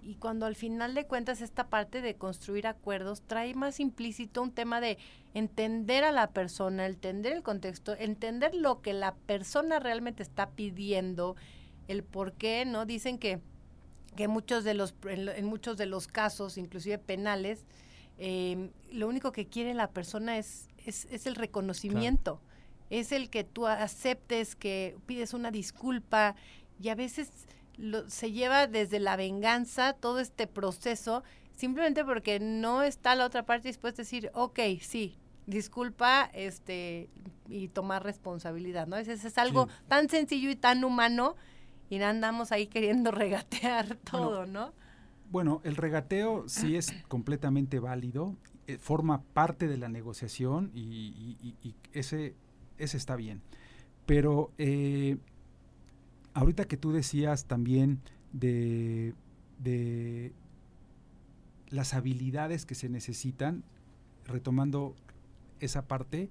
[0.05, 4.51] y cuando al final de cuentas esta parte de construir acuerdos trae más implícito un
[4.51, 4.99] tema de
[5.33, 11.35] entender a la persona, entender el contexto, entender lo que la persona realmente está pidiendo,
[11.87, 12.85] el por qué, ¿no?
[12.85, 13.39] Dicen que,
[14.15, 17.65] que muchos de los, en, muchos de los casos, inclusive penales,
[18.19, 22.41] em, lo único que quiere la persona es, es, el reconocimiento,
[22.91, 26.35] es el que tú aceptes, que pides una disculpa
[26.79, 27.31] y a veces
[28.07, 31.23] se lleva desde la venganza todo este proceso
[31.55, 37.09] simplemente porque no está la otra parte dispuesta a decir, ok, sí, disculpa este
[37.47, 38.97] y tomar responsabilidad, ¿no?
[38.97, 41.35] Ese, es algo tan sencillo y tan humano
[41.89, 44.73] y andamos ahí queriendo regatear todo, ¿no?
[45.31, 48.35] Bueno, el regateo sí es completamente válido,
[48.67, 51.55] eh, forma parte de la negociación y,
[51.93, 52.35] ese,
[52.77, 53.41] ese está bien.
[54.05, 55.17] Pero eh,
[56.35, 59.15] ahorita que tú decías también de,
[61.69, 63.63] las habilidades que se necesitan,
[64.25, 64.95] retomando
[65.59, 66.29] esa parte,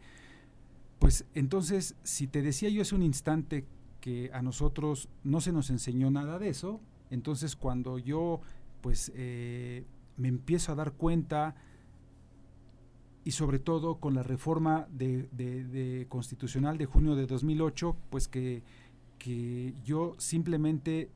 [1.01, 3.65] pues entonces, si te decía yo hace un instante
[4.01, 8.41] que a nosotros no se nos enseñó nada de eso, entonces cuando yo
[8.81, 9.85] pues eh,
[10.17, 11.57] me empiezo a dar cuenta
[13.25, 18.63] y sobre todo con la reforma de, constitucional de junio de 2008, pues que
[19.25, 21.09] que yo simplemente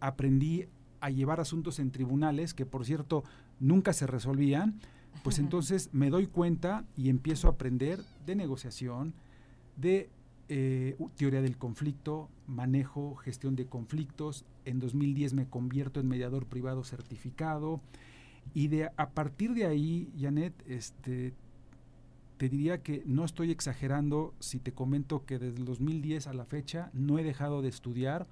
[0.00, 0.66] aprendí
[1.00, 3.22] a llevar asuntos en tribunales, que por cierto
[3.60, 4.80] nunca se resolvían,
[5.22, 9.14] pues entonces me doy cuenta y empiezo a aprender de negociación,
[9.76, 10.10] de
[10.48, 14.44] eh, teoría del conflicto, manejo, gestión de conflictos.
[14.64, 17.80] En 2010 me convierto en mediador privado certificado.
[18.54, 21.32] Y de, a partir de ahí, Janet, este,
[22.40, 26.46] te diría que no estoy exagerando si te comento que desde el 2010 a la
[26.46, 28.26] fecha no he dejado de estudiar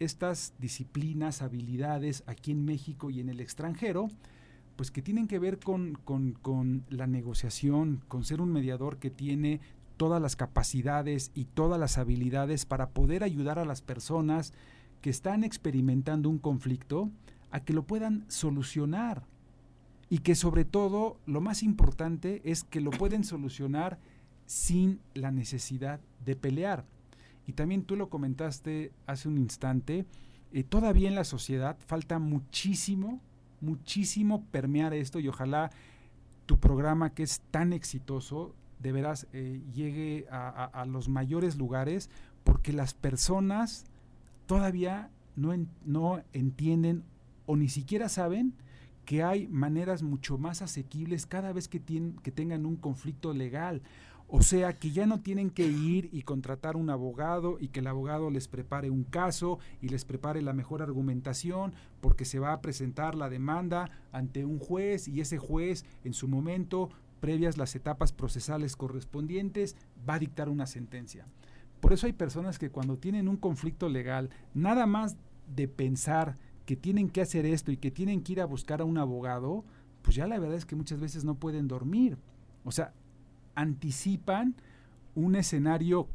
[0.00, 4.10] estas disciplinas, habilidades aquí en México y en el extranjero,
[4.76, 9.62] pues que tienen que ver con, con, la negociación, con ser un mediador que tiene
[9.96, 14.52] todas las capacidades y todas las habilidades para poder ayudar a las personas
[15.00, 17.10] que están experimentando un conflicto
[17.50, 19.22] a que lo puedan solucionar.
[20.12, 23.98] Y que sobre todo lo más importante es que lo pueden solucionar
[24.44, 26.84] sin la necesidad de pelear.
[27.46, 30.04] Y también tú lo comentaste hace un instante,
[30.52, 33.22] eh, todavía en la sociedad falta muchísimo,
[33.62, 35.70] muchísimo permear esto y ojalá
[36.44, 42.10] tu programa que es tan exitoso de veras eh, llegue a, los mayores lugares
[42.44, 43.86] porque las personas
[44.44, 45.54] todavía no,
[45.86, 47.02] no entienden
[47.46, 48.52] o ni siquiera saben
[49.04, 53.82] que hay maneras mucho más asequibles cada vez que, tienen, que tengan un conflicto legal.
[54.34, 57.86] O sea, que ya no tienen que ir y contratar un abogado y que el
[57.86, 62.62] abogado les prepare un caso y les prepare la mejor argumentación porque se va a
[62.62, 66.88] presentar la demanda ante un juez y ese juez en su momento,
[67.20, 69.76] previas las etapas procesales correspondientes,
[70.08, 71.26] va a dictar una sentencia.
[71.80, 75.18] Por eso hay personas que cuando tienen un conflicto legal, nada más
[75.54, 78.84] de pensar que tienen que hacer esto y que tienen que ir a buscar a
[78.84, 79.64] un abogado,
[80.02, 82.18] pues ya la verdad es que muchas veces no pueden dormir.
[82.64, 82.92] O sea,
[83.54, 84.54] anticipan
[85.14, 86.08] un escenario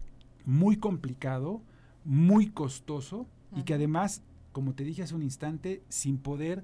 [0.46, 1.62] muy complicado,
[2.04, 6.64] muy costoso y que además, como te dije hace un instante, sin poder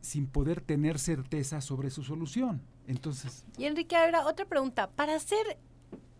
[0.00, 2.60] sin poder tener certeza sobre su solución.
[2.86, 3.46] Entonces.
[3.56, 4.90] Y Enrique, ahora otra pregunta.
[4.90, 5.58] Para ser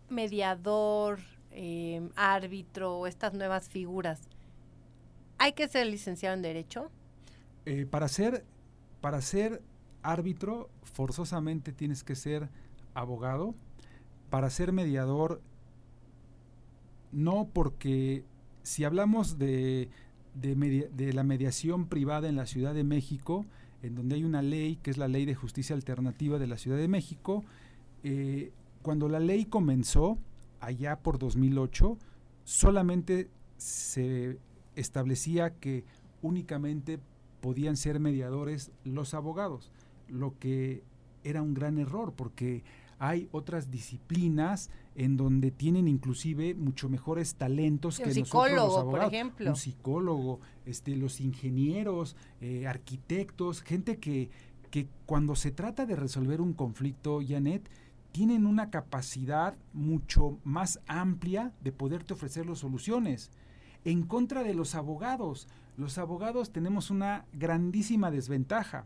[0.09, 1.19] mediador,
[1.51, 4.21] eh, árbitro, estas nuevas figuras,
[5.37, 6.89] ¿hay que ser licenciado en Derecho?
[7.65, 8.43] Eh, para, ser,
[9.01, 9.61] para ser
[10.03, 12.49] árbitro, forzosamente tienes que ser
[12.93, 13.55] abogado,
[14.29, 15.41] para ser mediador,
[17.11, 18.23] no porque
[18.63, 19.89] si hablamos de,
[20.33, 23.45] de, la mediación privada en la Ciudad de México,
[23.81, 26.77] en donde hay una ley que es la Ley de Justicia Alternativa de la Ciudad
[26.77, 27.43] de México,
[28.03, 30.17] eh, cuando la ley comenzó,
[30.59, 31.97] allá por 2008,
[32.43, 34.37] solamente se
[34.75, 35.83] establecía que
[36.21, 36.99] únicamente
[37.41, 39.71] podían ser mediadores los abogados,
[40.07, 40.83] lo que
[41.23, 42.63] era un gran error porque
[42.99, 48.85] hay otras disciplinas en donde tienen inclusive mucho mejores talentos que nosotros los abogados.
[48.85, 49.49] por ejemplo.
[49.49, 54.29] Un psicólogo, este, los ingenieros, eh, arquitectos, gente que,
[54.71, 57.69] que cuando se trata de resolver un conflicto, Janet,
[58.11, 63.29] tienen una capacidad mucho más amplia de poderte ofrecer las soluciones.
[63.85, 68.85] En contra de los abogados, los abogados tenemos una grandísima desventaja.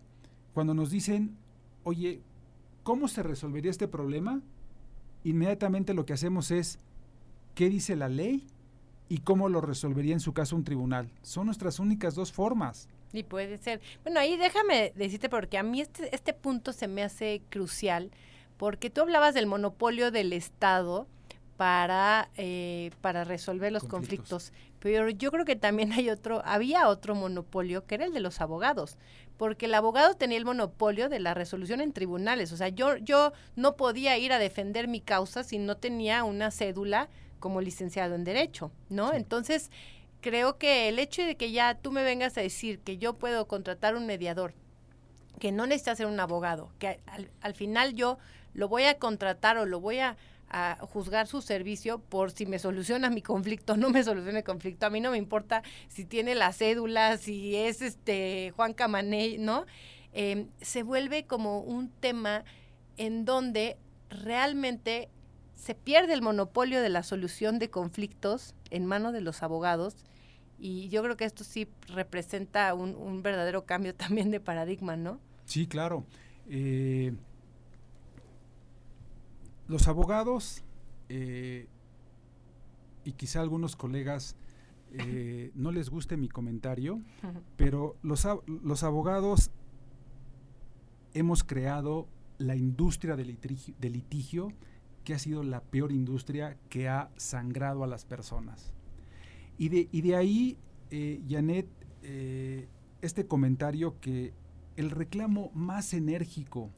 [0.54, 1.36] Cuando nos dicen,
[1.84, 2.22] oye,
[2.90, 4.42] ¿Cómo se resolvería este problema?
[5.24, 6.80] Inmediatamente lo que hacemos es,
[7.54, 8.48] ¿qué dice la ley?
[9.12, 11.10] y cómo lo resolvería en su caso un tribunal.
[11.24, 12.88] Son nuestras únicas dos formas.
[13.12, 13.82] Y puede ser.
[14.04, 18.12] Bueno, ahí déjame decirte porque a mí este, este punto se me hace crucial,
[18.58, 21.08] porque tú hablabas del monopolio del Estado
[21.58, 24.54] para, eh, para resolver los conflictos.
[24.80, 28.42] Pero yo creo que también hay otro, había otro monopolio que era el de los
[28.42, 28.98] abogados,
[29.38, 32.52] porque el abogado tenía el monopolio de la resolución en tribunales.
[32.52, 36.52] O sea, yo, yo no podía ir a defender mi causa si no tenía una
[36.52, 39.14] cédula como licenciado en Derecho, ¿no?
[39.14, 39.72] Entonces,
[40.22, 43.48] creo que el hecho de que ya tú me vengas a decir que yo puedo
[43.48, 44.54] contratar un mediador,
[45.40, 47.00] que no necesita ser un abogado, que
[47.42, 48.18] al final yo
[48.54, 50.18] lo voy a contratar o lo voy a
[50.50, 54.86] a juzgar su servicio por si me soluciona mi conflicto, no me soluciona el conflicto.
[54.86, 59.66] A mí no me importa si tiene la cédula, si es este Juan Camané, ¿no?
[60.12, 62.44] Em, se vuelve como un tema
[62.98, 63.78] en donde
[64.10, 65.10] realmente
[65.54, 69.96] se pierde el monopolio de la solución de conflictos en manos de los abogados
[70.58, 75.20] y yo creo que esto sí representa un, verdadero cambio también de paradigma, ¿no?
[75.46, 76.06] Sí, claro.
[76.50, 77.14] Eh,
[79.70, 80.64] los abogados,
[81.08, 81.68] eh,
[83.06, 84.36] y quizá algunos colegas
[84.92, 87.00] eh, no les guste mi comentario,
[87.56, 89.52] pero los, los abogados
[91.14, 92.08] hemos creado
[92.40, 93.38] la industria del
[93.80, 94.52] litigio,
[95.04, 98.74] que ha sido la peor industria que ha sangrado a las personas.
[99.58, 100.58] Y de, y de ahí,
[100.90, 101.68] eh, Janet,
[103.02, 104.34] este comentario que
[104.78, 106.70] el reclamo más enérgico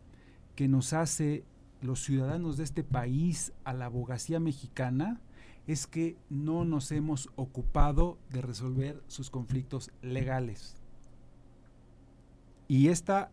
[0.56, 1.46] que nos hace
[1.82, 5.20] los ciudadanos de este país a la abogacía mexicana
[5.68, 10.76] es que no nos hemos ocupado de resolver sus conflictos legales.
[12.68, 13.32] Y esta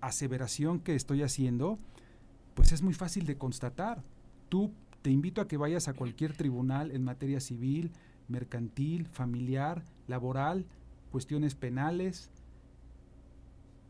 [0.00, 1.78] aseveración que estoy haciendo,
[2.54, 4.02] pues es muy fácil de constatar.
[4.48, 7.92] Tú te invito a que vayas a cualquier tribunal en materia civil,
[8.28, 10.66] mercantil, familiar, laboral,
[11.10, 12.30] cuestiones penales,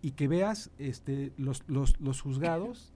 [0.03, 1.63] y que veas este, los,
[2.21, 2.93] juzgados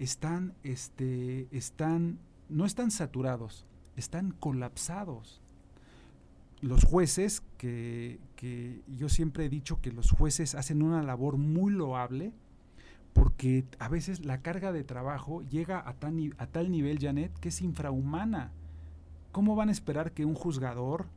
[0.00, 5.42] están, este, están, no están saturados, están colapsados.
[6.62, 11.70] Los jueces, que, que yo siempre he dicho que los jueces hacen una labor muy
[11.72, 12.32] loable,
[13.12, 17.50] porque a veces la carga de trabajo llega a, tan, a tal nivel, Janet, que
[17.50, 18.52] es infrahumana.
[19.32, 21.08] ¿Cómo van a esperar que un juzgador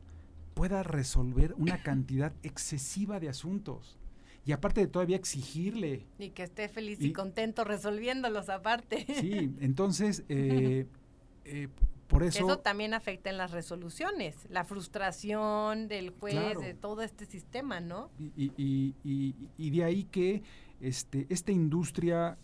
[0.52, 3.98] pueda resolver una cantidad excesiva de asuntos?
[4.46, 6.06] Y aparte de todavía exigirle.
[6.18, 9.06] Y que esté feliz y, contento resolviéndolos aparte.
[9.20, 10.86] Sí, entonces, eh,
[11.44, 11.68] eh,
[12.06, 12.44] por eso...
[12.44, 18.10] Eso también afecta en las resoluciones, la frustración del juez, de todo este sistema, ¿no?
[18.18, 20.42] Y, y, y, de ahí que
[20.80, 22.36] este, esta industria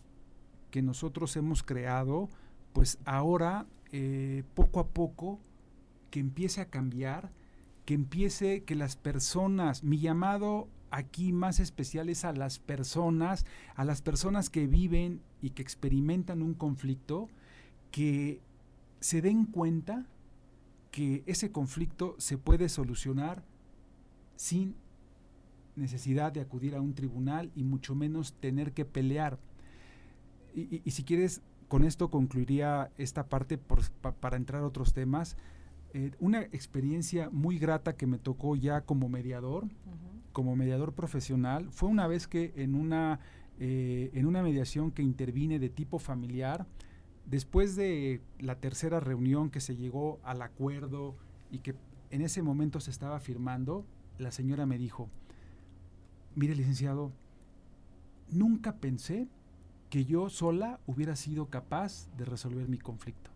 [0.70, 2.30] que nosotros hemos creado,
[2.72, 5.40] pues ahora, eh, poco a poco,
[6.10, 7.30] que empiece a cambiar,
[7.84, 13.84] que empiece, que las personas, mi llamado aquí más especial es a las personas, a
[13.84, 17.28] las personas que viven y que experimentan un conflicto,
[17.90, 18.40] que
[19.00, 20.06] se den cuenta
[20.90, 23.44] que ese conflicto se puede solucionar
[24.36, 24.74] sin
[25.76, 29.38] necesidad de acudir a un tribunal y mucho menos tener que pelear.
[30.54, 33.56] Y, si quieres, con esto concluiría esta parte
[34.20, 35.36] para entrar a otros temas.
[35.94, 39.68] Eh, una experiencia muy grata que me tocó ya como mediador
[40.32, 43.20] como mediador profesional fue una vez que en una,
[43.58, 46.66] eh, en una mediación que intervine de tipo familiar,
[47.26, 51.16] después de la tercera reunión que se llegó al acuerdo
[51.50, 51.74] y que
[52.10, 53.86] en ese momento se estaba firmando,
[54.18, 55.08] la señora me dijo,
[56.34, 57.12] mire licenciado,
[58.30, 59.28] nunca pensé
[59.90, 63.30] que yo sola hubiera sido capaz de resolver mi conflicto.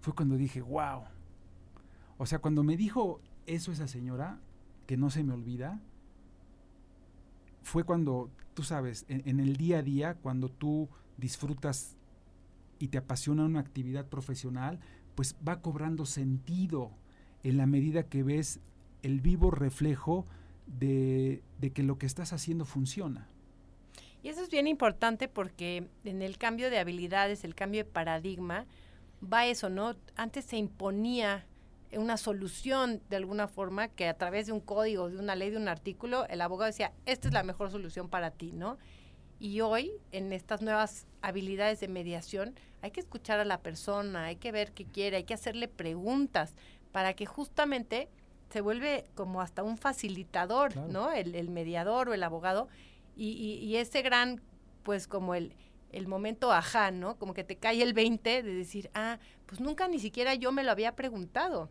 [0.00, 1.04] Fue cuando dije, wow.
[2.18, 4.40] O sea, cuando me dijo eso esa señora,
[4.92, 5.80] que no se me olvida
[7.62, 10.86] fue cuando, tú sabes, en, el día a día, cuando tú
[11.16, 11.96] disfrutas
[12.78, 14.80] y te apasiona una actividad profesional,
[15.14, 16.90] pues va cobrando sentido
[17.42, 18.60] en la medida que ves
[19.02, 20.26] el vivo reflejo
[20.66, 23.26] de, de, que lo que estás haciendo funciona.
[24.22, 28.66] Y eso es bien importante porque en el cambio de habilidades, el cambio de paradigma,
[29.24, 29.96] va eso, ¿no?
[30.16, 31.46] Antes se imponía
[31.98, 35.56] una solución de alguna forma que a través de un código, de una ley, de
[35.56, 38.78] un artículo, el abogado decía, esta es la mejor solución para ti, ¿no?
[39.38, 44.36] Y hoy, en estas nuevas habilidades de mediación, hay que escuchar a la persona, hay
[44.36, 46.54] que ver qué quiere, hay que hacerle preguntas
[46.92, 48.08] para que justamente
[48.50, 51.10] se vuelve como hasta un facilitador, ¿no?
[51.10, 52.68] El, mediador o el abogado.
[53.16, 54.40] Y, y, ese gran,
[54.82, 55.54] pues como el,
[55.90, 57.16] el momento ajá, ¿no?
[57.16, 60.64] Como que te cae el 20 de decir, ah, pues nunca ni siquiera yo me
[60.64, 61.68] lo había preguntado.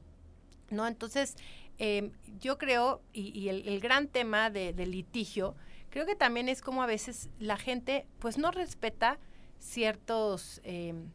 [0.71, 0.87] ¿No?
[0.87, 1.35] Entonces,
[1.77, 5.55] em, yo creo, y, el, gran tema de, litigio,
[5.89, 9.19] creo que también es como a veces la gente, pues no respeta
[9.59, 11.11] ciertos, em,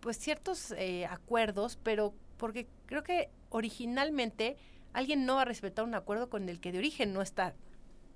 [0.00, 4.56] pues ciertos eh, acuerdos, pero porque creo que originalmente
[4.92, 7.54] alguien no va a respetar un acuerdo con el que de origen no está,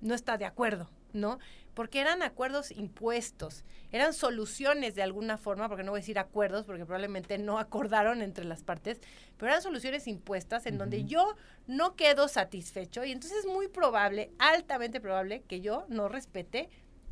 [0.01, 1.39] no está de acuerdo, ¿no?
[1.73, 6.65] Porque eran acuerdos impuestos, eran soluciones de alguna forma, porque no voy a decir acuerdos,
[6.65, 8.99] porque probablemente no acordaron entre las partes,
[9.37, 11.35] pero eran soluciones impuestas en donde yo
[11.67, 16.69] no quedo satisfecho y entonces es muy probable, altamente probable, que yo no respete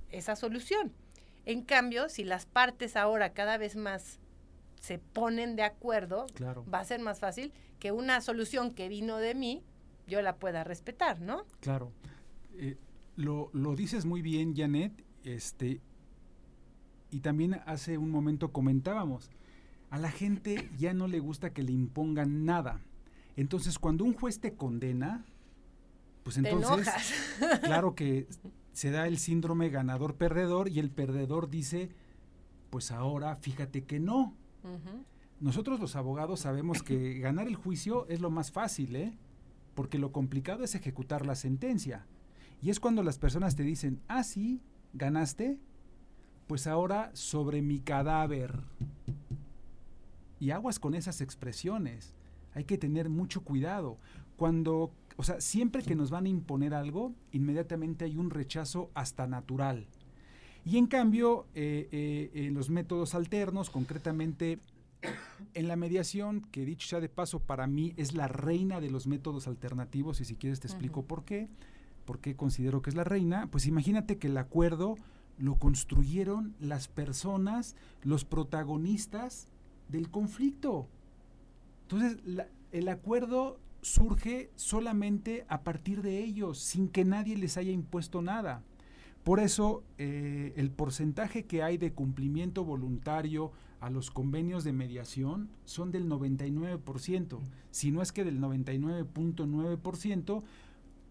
[0.10, 0.94] esa solución.
[1.46, 4.20] En cambio, si las partes ahora cada vez más
[4.80, 6.28] se ponen de acuerdo,
[6.72, 9.64] va a ser más fácil que una solución que vino de mí,
[10.08, 11.46] yo la pueda respetar, ¿no?
[11.60, 11.92] Claro.
[12.54, 12.78] Eh,
[13.16, 15.82] lo, lo, dices muy bien, Janet, este,
[17.12, 19.30] y también hace un momento comentábamos,
[19.90, 22.82] a la gente ya no le gusta que le impongan nada.
[23.36, 25.26] Entonces, cuando un juez te condena,
[26.24, 26.88] pues entonces,
[27.64, 28.28] claro que
[28.72, 31.90] se da el síndrome ganador-perdedor y el perdedor dice,
[32.70, 34.36] pues ahora fíjate que no.
[35.40, 39.18] Nosotros los abogados sabemos que ganar el juicio es lo más fácil, ¿eh?
[39.74, 42.06] Porque lo complicado es ejecutar la sentencia.
[42.62, 44.62] Y es cuando las personas te dicen, ah, sí,
[44.94, 45.58] ganaste,
[46.48, 48.60] pues ahora sobre mi cadáver.
[50.40, 52.14] Y aguas con esas expresiones.
[52.54, 53.98] hay que tener mucho cuidado.
[54.36, 59.26] Cuando, o sea, siempre que nos van a imponer algo, inmediatamente hay un rechazo hasta
[59.26, 59.88] natural.
[60.66, 64.60] Y en cambio, eh, eh, en los métodos alternos, concretamente
[65.54, 69.08] en la mediación, que dicho sea de paso, para mí es la reina de los
[69.08, 71.48] métodos alternativos, y si quieres te explico por qué,
[72.12, 74.98] por qué considero que es la reina, pues imagínate que el acuerdo
[75.38, 79.48] lo construyeron las personas, los protagonistas
[79.88, 80.90] del conflicto.
[81.84, 82.18] Entonces,
[82.74, 88.62] el acuerdo surge solamente a partir de ellos, sin que nadie les haya impuesto nada.
[89.24, 95.48] Por eso, eh, el porcentaje que hay de cumplimiento voluntario a los convenios de mediación
[95.64, 97.40] son del 99%,
[97.72, 100.44] si no es que del 99.9%,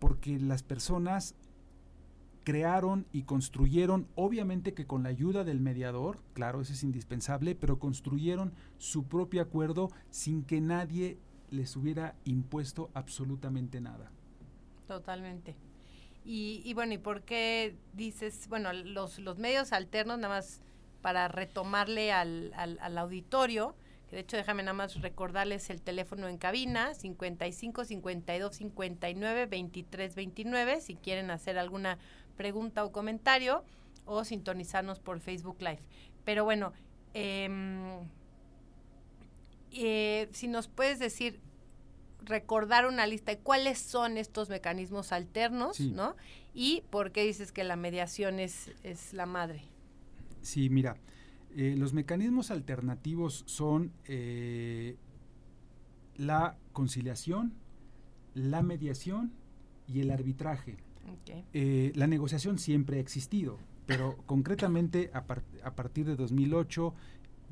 [0.00, 1.36] porque las personas
[2.42, 7.78] crearon y construyeron, obviamente que con la ayuda del mediador, claro, eso es indispensable, pero
[7.78, 11.18] construyeron su propio acuerdo sin que nadie
[11.50, 14.10] les hubiera impuesto absolutamente nada.
[14.88, 15.54] Totalmente.
[16.24, 20.60] Y, bueno, ¿y por qué dices, bueno, los, los medios alternos, nada más
[21.00, 26.38] para retomarle al, al, auditorio, que de hecho déjame nada más recordarles el teléfono en
[26.38, 31.98] cabina, 55 52 59 23 29, si quieren hacer alguna
[32.36, 33.64] pregunta o comentario,
[34.06, 35.80] o sintonizarnos por Facebook Live.
[36.24, 36.72] Pero bueno,
[37.14, 38.08] em,
[39.72, 41.40] eh, si nos puedes decir
[42.22, 46.16] recordar una lista de cuáles son estos mecanismos alternos, ¿no?
[46.52, 49.62] Y por qué dices que la mediación es, es la madre.
[50.42, 50.96] Sí, mira,
[51.56, 54.96] eh, los mecanismos alternativos son eh,
[56.16, 57.52] la conciliación,
[58.34, 59.32] la mediación
[59.88, 60.76] y el arbitraje.
[61.52, 65.24] Eh, la negociación siempre ha existido, pero concretamente a,
[65.64, 66.94] a partir de 2008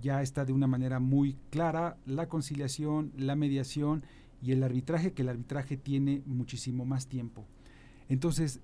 [0.00, 4.04] ya está de una manera muy clara la conciliación, la mediación
[4.40, 7.44] y el arbitraje, que el arbitraje tiene muchísimo más tiempo.
[8.08, 8.60] Entonces,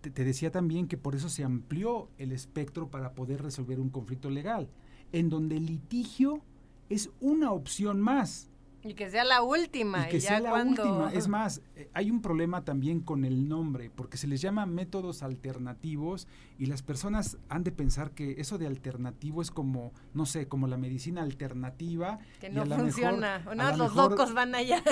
[0.00, 4.30] te, decía también que por eso se amplió el espectro para poder resolver un conflicto
[4.30, 4.68] legal,
[5.12, 6.42] en donde el litigio
[6.88, 8.49] es una opción más.
[8.82, 10.06] Y que sea la última.
[10.06, 11.12] Y que sea la última.
[11.12, 15.22] Es más, eh, hay un problema también con el nombre, porque se les llama métodos
[15.22, 16.26] alternativos
[16.58, 20.66] y las personas han de pensar que eso de alternativo es como, no sé, como
[20.66, 22.18] la medicina alternativa.
[22.40, 23.44] Que no funciona.
[23.76, 24.82] los locos van allá.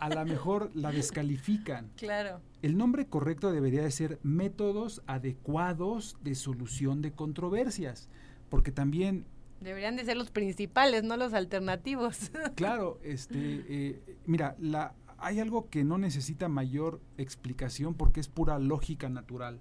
[0.00, 1.90] a lo mejor la descalifican.
[1.96, 2.40] Claro.
[2.62, 8.08] El nombre correcto debería de ser métodos adecuados de solución de controversias,
[8.48, 9.26] porque también
[9.62, 12.30] Deberían de ser los principales, no los alternativos.
[12.54, 18.58] Claro, este, eh, mira, la, hay algo que no necesita mayor explicación porque es pura
[18.58, 19.60] lógica natural.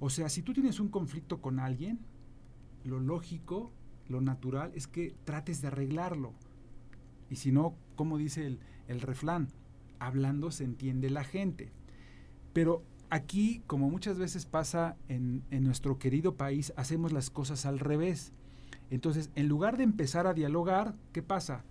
[0.00, 1.98] O sea, si tú tienes un conflicto con alguien,
[2.84, 3.70] lo lógico,
[4.08, 6.32] lo natural es que trates de arreglarlo.
[7.30, 9.48] Y si no, como dice el, el refrán,
[9.98, 11.70] hablando se entiende la gente.
[12.52, 17.78] Pero aquí, como muchas veces pasa en, en nuestro querido país, hacemos las cosas al
[17.78, 18.32] revés
[18.90, 21.64] entonces, en lugar de empezar a dialogar, ¿qué pasa?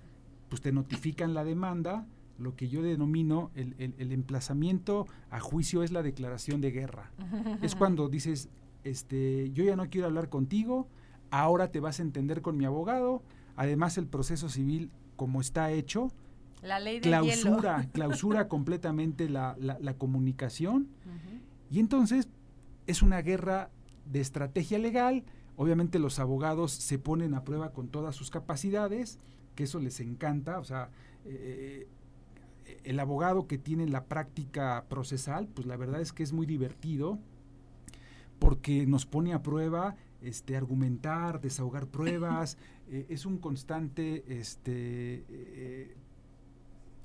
[0.50, 2.06] Pues te notifican la demanda,
[2.38, 7.12] lo que yo denomino el, emplazamiento a juicio es la declaración de guerra.
[7.62, 8.50] es cuando dices,
[8.84, 10.88] este, yo ya no quiero hablar contigo,
[11.32, 13.24] ahora te vas a entender con mi abogado,
[13.56, 16.12] además el proceso civil como está hecho,
[16.62, 19.56] la ley de clausura, clausura completamente la,
[19.98, 20.88] comunicación
[21.72, 22.28] y entonces
[22.88, 23.70] es una guerra
[24.12, 25.24] de estrategia legal
[25.58, 29.20] Obviamente los abogados se ponen a prueba con todas sus capacidades,
[29.56, 30.90] que eso les encanta, o sea,
[31.24, 31.88] eh,
[32.84, 37.20] el abogado que tiene la práctica procesal, pues la verdad es que es muy divertido
[38.40, 42.58] porque nos pone a prueba este, argumentar, desahogar pruebas,
[42.90, 45.96] eh, es un constante este, eh,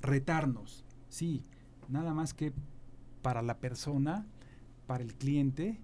[0.00, 1.42] retarnos, sí,
[1.88, 2.52] nada más que
[3.22, 4.26] para la persona,
[4.86, 5.78] para el cliente,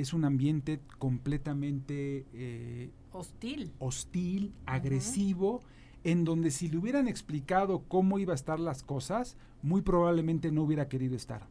[0.00, 5.62] es un ambiente completamente eh, hostil, hostil, agresivo,
[6.04, 10.62] en donde si le hubieran explicado cómo iba a estar las cosas, muy probablemente no
[10.62, 11.48] hubiera querido estar.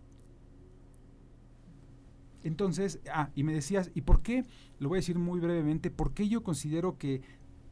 [2.43, 4.45] Entonces, ah, y me decías, ¿y por qué?
[4.80, 7.22] Lo voy a decir muy brevemente, ¿por qué yo considero que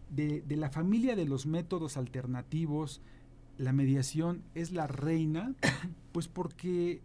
[0.09, 3.01] de, de la familia de los métodos alternativos,
[3.57, 5.55] la mediación es la reina?
[6.11, 7.03] Pues porque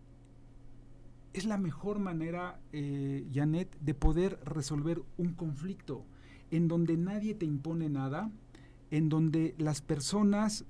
[1.33, 6.05] es la mejor manera, eh, Janet, de poder resolver un conflicto
[6.51, 8.31] en donde nadie te impone nada,
[8.91, 10.67] en donde las personas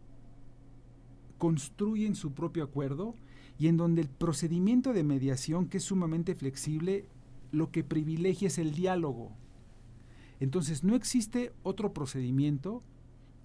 [1.39, 3.17] construyen su propio acuerdo
[3.59, 7.07] y en donde el procedimiento de mediación, que es sumamente flexible,
[7.51, 9.33] lo que privilegia es el diálogo.
[10.39, 12.83] Entonces, no existe otro procedimiento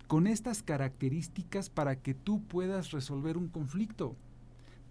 [0.07, 4.15] con estas características para que tú puedas resolver un conflicto.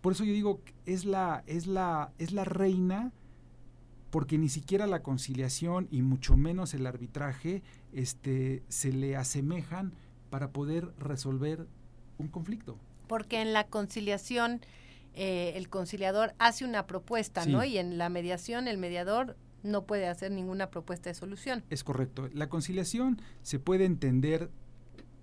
[0.01, 3.13] Por eso yo digo, es la, es la, es la reina,
[4.11, 9.93] porque ni siquiera la conciliación y mucho menos el arbitraje este, se le asemejan
[10.31, 11.67] para poder resolver
[12.19, 12.79] un conflicto.
[13.09, 14.61] Porque en la conciliación
[15.15, 17.65] eh, el conciliador hace una propuesta, ¿no?
[17.65, 21.65] Y en la mediación el mediador no puede hacer ninguna propuesta de solución.
[21.71, 22.29] Es correcto.
[22.33, 24.51] La conciliación se puede entender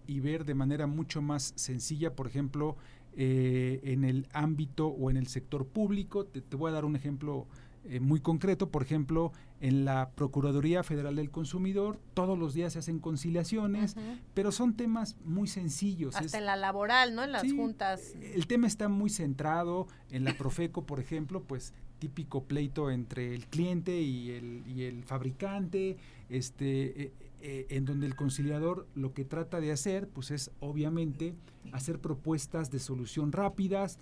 [0.07, 2.75] y ver de manera mucho más sencilla, por ejemplo,
[3.15, 6.25] eh, en el ámbito o en el sector público.
[6.25, 7.47] Te, voy a dar un ejemplo
[7.85, 12.79] eh, muy concreto, por ejemplo, en la Procuraduría Federal del Consumidor todos los días se
[12.79, 13.95] hacen conciliaciones,
[14.33, 16.15] pero son temas muy sencillos.
[16.15, 17.23] Hasta en la laboral, ¿no?
[17.23, 18.13] En las juntas.
[18.21, 23.45] El tema está muy centrado en la Profeco, por ejemplo, pues típico pleito entre el
[23.45, 25.95] cliente y el, y el fabricante,
[26.27, 27.11] este, eh,
[27.45, 31.35] eh, en donde el conciliador lo que trata de hacer, pues es obviamente
[31.73, 33.99] hacer propuestas de solución rápidas,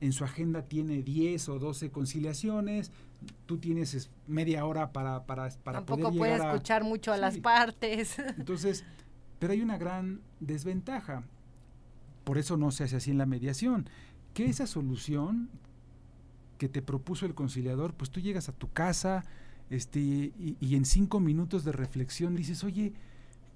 [0.00, 2.90] en su agenda tiene 10 o 12 conciliaciones,
[3.46, 8.18] tú tienes media hora para, para, para Tampoco puede escuchar mucho a las partes.
[8.38, 8.84] Entonces,
[9.38, 11.22] pero hay una gran desventaja.
[12.24, 13.88] Por eso no se hace así en la mediación.
[14.34, 15.48] Que esa solución
[16.58, 19.24] que te propuso el conciliador, pues tú llegas a tu casa
[19.70, 22.92] este, y, y en cinco minutos de reflexión dices, oye,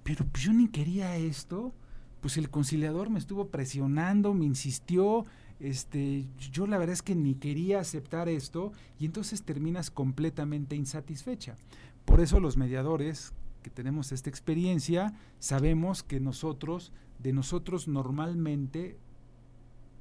[0.05, 1.73] pero pues yo ni quería esto.
[2.21, 5.27] Pues el conciliador me estuvo presionando, me insistió,
[5.61, 11.57] este, yo la verdad es que ni quería aceptar esto y entonces terminas completamente insatisfecha.
[12.05, 18.97] Por eso los mediadores que tenemos esta experiencia sabemos que nosotros, de nosotros normalmente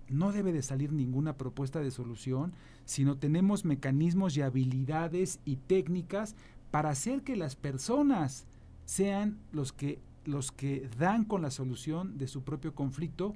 [0.10, 2.54] no debe de salir ninguna propuesta de solución,
[2.86, 6.36] sino tenemos mecanismos y habilidades y técnicas
[6.72, 8.46] para hacer que las personas
[8.86, 13.34] sean los que los que dan con la solución de su propio conflicto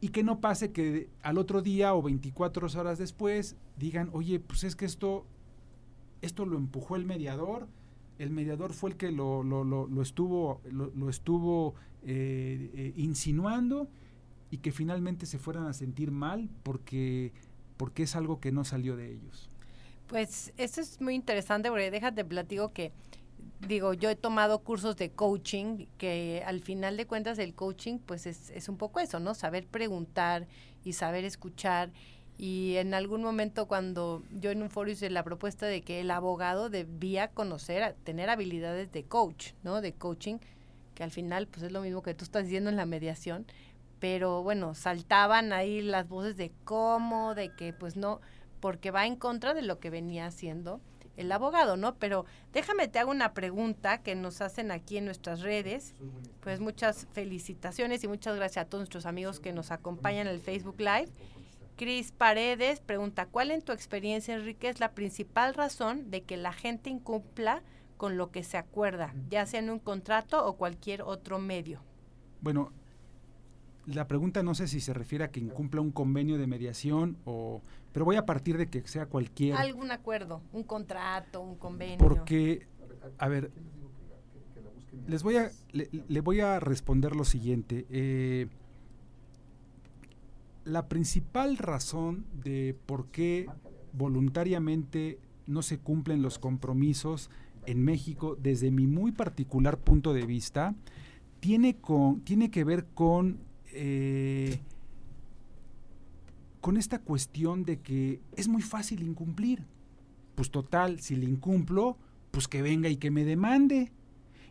[0.00, 4.64] y que no pase que al otro día o 24 horas después digan, oye, pues
[4.64, 5.24] es que esto,
[6.20, 7.68] esto lo empujó el mediador,
[8.18, 11.74] el mediador fue el que lo, lo, lo, estuvo, lo, estuvo
[12.04, 13.88] eh, eh, insinuando
[14.52, 17.32] y que finalmente se fueran a sentir mal porque,
[17.78, 19.50] porque es algo que no salió de ellos.
[20.08, 22.92] Pues esto es muy interesante porque déjate platico que
[23.66, 28.26] digo, yo he tomado cursos de coaching, que al final de cuentas el coaching pues
[28.26, 29.32] es, es un poco eso, ¿no?
[29.32, 30.46] Saber preguntar
[30.84, 31.90] y saber escuchar.
[32.36, 36.10] Y en algún momento cuando yo en un foro hice la propuesta de que el
[36.10, 39.80] abogado debía conocer, tener habilidades de coach, ¿no?
[39.80, 40.40] De coaching,
[40.94, 43.46] que al final pues es lo mismo que tú estás diciendo en la mediación,
[44.02, 48.20] pero bueno, saltaban ahí las voces de cómo, de que pues no,
[48.58, 50.80] porque va en contra de lo que venía haciendo
[51.16, 51.94] el abogado, ¿no?
[51.94, 55.94] Pero déjame te hago una pregunta que nos hacen aquí en nuestras redes.
[56.40, 60.40] Pues muchas felicitaciones y muchas gracias a todos nuestros amigos que nos acompañan en el
[60.40, 61.08] Facebook Live.
[61.76, 66.52] Cris Paredes pregunta, ¿cuál en tu experiencia, Enrique, es la principal razón de que la
[66.52, 67.62] gente incumpla
[67.96, 71.84] con lo que se acuerda, ya sea en un contrato o cualquier otro medio?
[72.40, 72.72] Bueno,
[73.86, 77.62] la pregunta no sé si se refiere a que incumpla un convenio de mediación o
[77.92, 81.98] pero voy a partir de que sea cualquier algún acuerdo, un contrato, un convenio.
[81.98, 82.66] Porque
[83.18, 83.50] a ver,
[85.06, 87.86] les voy a le, voy a responder lo siguiente.
[87.90, 88.46] Eh,
[90.64, 93.46] la principal razón de por qué
[93.92, 97.30] voluntariamente no se cumplen los compromisos
[97.66, 100.74] en México, desde mi muy particular punto de vista,
[101.40, 103.38] tiene, con, tiene que ver con
[103.72, 104.60] eh,
[106.60, 109.64] con esta cuestión de que es muy fácil incumplir.
[110.34, 111.98] Pues total, si le incumplo,
[112.30, 113.92] pues que venga y que me demande.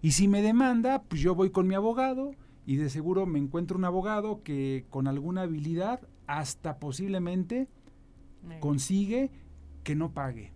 [0.02, 3.78] Y si me demanda, pues yo voy con mi abogado y de seguro me encuentro
[3.78, 7.68] un abogado que con alguna habilidad hasta posiblemente
[8.60, 9.32] consigue
[9.84, 10.52] que no pague.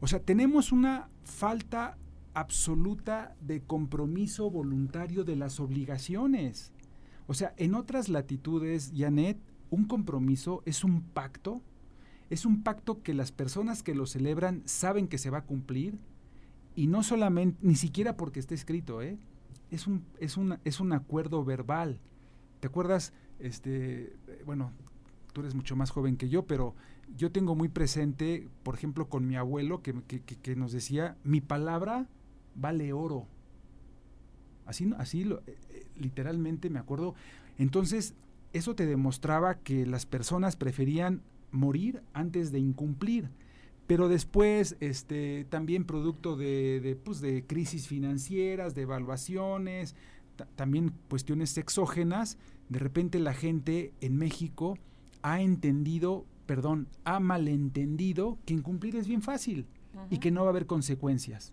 [0.00, 1.96] O sea, tenemos una falta
[2.34, 6.72] absoluta de compromiso voluntario de las obligaciones.
[7.26, 9.38] O sea, en otras latitudes, Janet,
[9.70, 11.60] un compromiso es un pacto,
[12.30, 15.98] es un pacto que las personas que lo celebran saben que se va a cumplir
[16.74, 19.18] y no solamente, ni siquiera porque esté escrito, ¿eh?
[19.70, 22.00] es, un, es, es un acuerdo verbal.
[22.60, 23.12] ¿Te acuerdas?
[23.38, 24.72] Este, bueno,
[25.32, 26.74] tú eres mucho más joven que yo, pero
[27.16, 32.08] yo tengo muy presente, por ejemplo, con mi abuelo que, que nos decía, mi palabra
[32.54, 33.26] vale oro.
[34.64, 37.14] Así, así lo, eh, literalmente me acuerdo.
[37.58, 38.14] Entonces,
[38.52, 43.30] eso te demostraba que las personas preferían morir antes de incumplir.
[43.86, 49.94] Pero después, este, también producto de, de, pues, de crisis financieras, de evaluaciones,
[50.56, 52.36] también cuestiones exógenas,
[52.68, 54.76] de repente la gente en México
[55.22, 59.66] ha entendido, perdón, ha malentendido que incumplir es bien fácil
[60.10, 61.52] y que no va a haber consecuencias.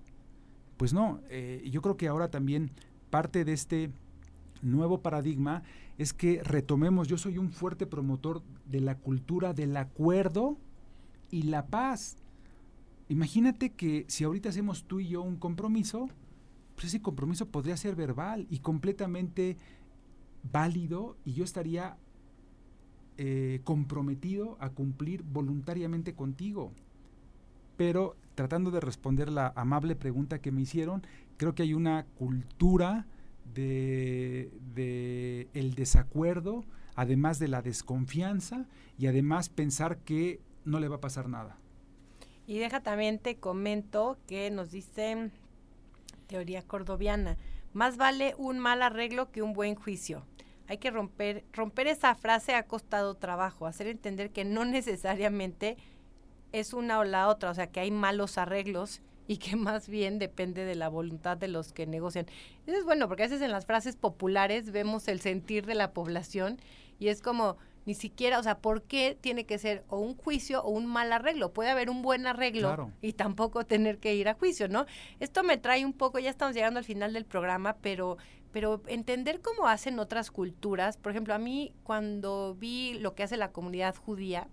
[0.78, 2.72] Pues no, eh, yo creo que ahora también
[3.10, 3.92] parte de este
[4.64, 5.64] nuevo paradigma
[5.98, 10.58] es que retomemos, yo soy un fuerte promotor de la cultura del acuerdo
[11.30, 12.18] y la paz.
[13.10, 16.10] Imagínate que si ahorita hacemos tú y yo un compromiso,
[16.76, 19.58] pues ese compromiso podría ser verbal y completamente
[20.52, 21.98] válido y yo estaría
[23.18, 26.72] eh, comprometido a cumplir voluntariamente contigo.
[27.78, 31.04] Pero tratando de responder la amable pregunta que me hicieron,
[31.38, 33.06] creo que hay una cultura
[33.54, 36.64] de, el desacuerdo,
[36.96, 38.66] además de la desconfianza
[38.98, 41.58] y además pensar que no le va a pasar nada.
[42.46, 45.32] Y deja también te comento que nos dice
[46.28, 47.38] teoría cordoviana,
[47.74, 50.26] más vale un mal arreglo que un buen juicio.
[50.68, 55.78] Hay que romper, romper esa frase ha costado trabajo, hacer entender que no necesariamente
[56.52, 60.20] es una o la otra, o sea que hay malos arreglos y que más bien
[60.20, 62.26] depende de la voluntad de los que negocian.
[62.68, 65.92] Eso es bueno, porque a veces en las frases populares vemos el sentir de la
[65.92, 66.60] población
[67.00, 70.64] y es como, ni siquiera, o sea, ¿por qué tiene que ser o un juicio
[70.64, 71.54] o un mal arreglo?
[71.54, 74.86] Puede haber un buen arreglo y tampoco tener que ir a juicio, ¿no?
[75.20, 78.18] Esto me trae un poco, ya estamos llegando al final del programa, pero
[78.54, 83.36] pero entender cómo hacen otras culturas, por ejemplo, a mí cuando vi lo que hace
[83.36, 84.48] la comunidad judía,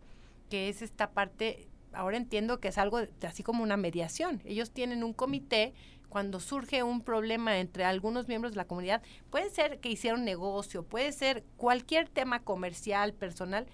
[0.49, 4.41] que es esta parte, ahora entiendo que es algo así como una mediación.
[4.45, 5.75] Ellos tienen un comité
[6.11, 10.83] cuando surge un problema entre algunos miembros de la comunidad, puede ser que hicieron negocio,
[10.83, 13.67] puede ser cualquier tema comercial, personal,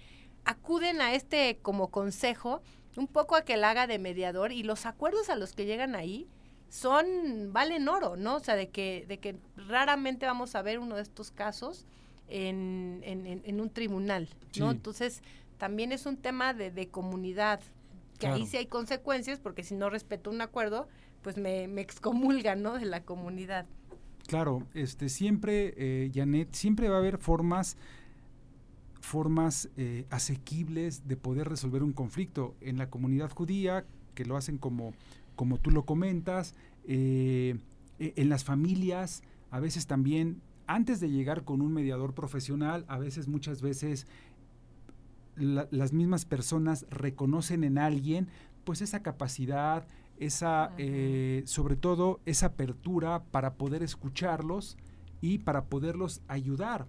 [0.45, 2.61] acuden a este como consejo
[2.95, 5.95] un poco a que la haga de mediador y los acuerdos a los que llegan
[5.95, 6.27] ahí
[6.69, 8.35] son valen oro, ¿no?
[8.35, 11.85] O sea, de que de que raramente vamos a ver uno de estos casos
[12.27, 14.27] en, en, un tribunal,
[14.59, 14.71] ¿no?
[14.71, 15.21] Entonces,
[15.57, 17.61] también es un tema de, de comunidad,
[18.19, 20.87] que ahí sí hay consecuencias, porque si no respeto un acuerdo,
[21.21, 22.73] pues me, me excomulgan, ¿no?
[22.73, 23.65] De la comunidad.
[24.27, 27.77] Claro, este, siempre, eh, Janet, siempre va a haber formas
[29.07, 32.55] formas eh, asequibles de poder resolver un conflicto.
[32.59, 34.93] En la comunidad judía, que lo hacen como,
[35.35, 36.55] como tú lo comentas,
[36.85, 37.57] eh,
[37.99, 42.97] e, en las familias, a veces también, antes de llegar con un mediador profesional, a
[42.97, 44.07] veces, muchas veces,
[45.37, 48.27] las mismas personas reconocen en alguien
[48.63, 49.87] pues esa capacidad,
[50.19, 54.77] esa, eh, sobre todo esa apertura para poder escucharlos
[55.21, 56.87] y para poderlos ayudar.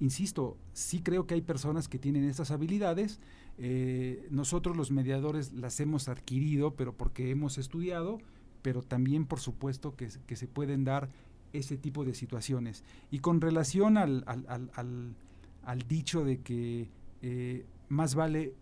[0.00, 3.20] Insisto, sí creo que hay personas que tienen esas habilidades.
[3.58, 8.18] Eh, nosotros los mediadores las hemos adquirido, pero porque hemos estudiado,
[8.62, 11.10] pero también por supuesto que, se pueden dar
[11.52, 12.84] ese tipo de situaciones.
[13.10, 16.88] Y con relación al, al, dicho de que
[17.26, 18.52] eh, más vale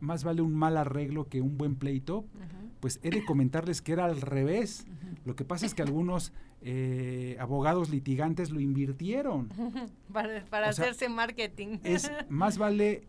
[0.00, 2.26] más vale un mal arreglo que un buen pleito,
[2.80, 4.86] pues he de comentarles que era al revés.
[5.24, 9.48] Lo que pasa es que algunos eh, abogados litigantes lo invirtieron.
[10.12, 11.78] para, hacerse marketing.
[11.82, 13.04] Es más vale,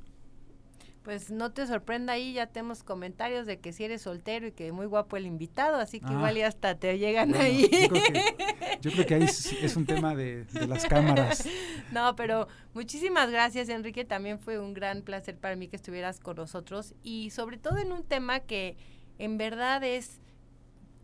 [1.04, 4.72] pues no te sorprenda ahí, ya tenemos comentarios de que si eres soltero y que
[4.72, 6.12] muy guapo el invitado, así que Ah.
[6.12, 7.62] igual ya hasta te llegan Bueno, ahí.
[7.72, 11.48] Yo creo que, yo creo que ahí es, es un tema de, de las cámaras.
[11.92, 14.04] No, pero muchísimas gracias, Enrique.
[14.04, 17.90] También fue un gran placer para mí que estuvieras con nosotros y sobre todo en
[17.92, 18.76] un tema que
[19.16, 20.20] en verdad es,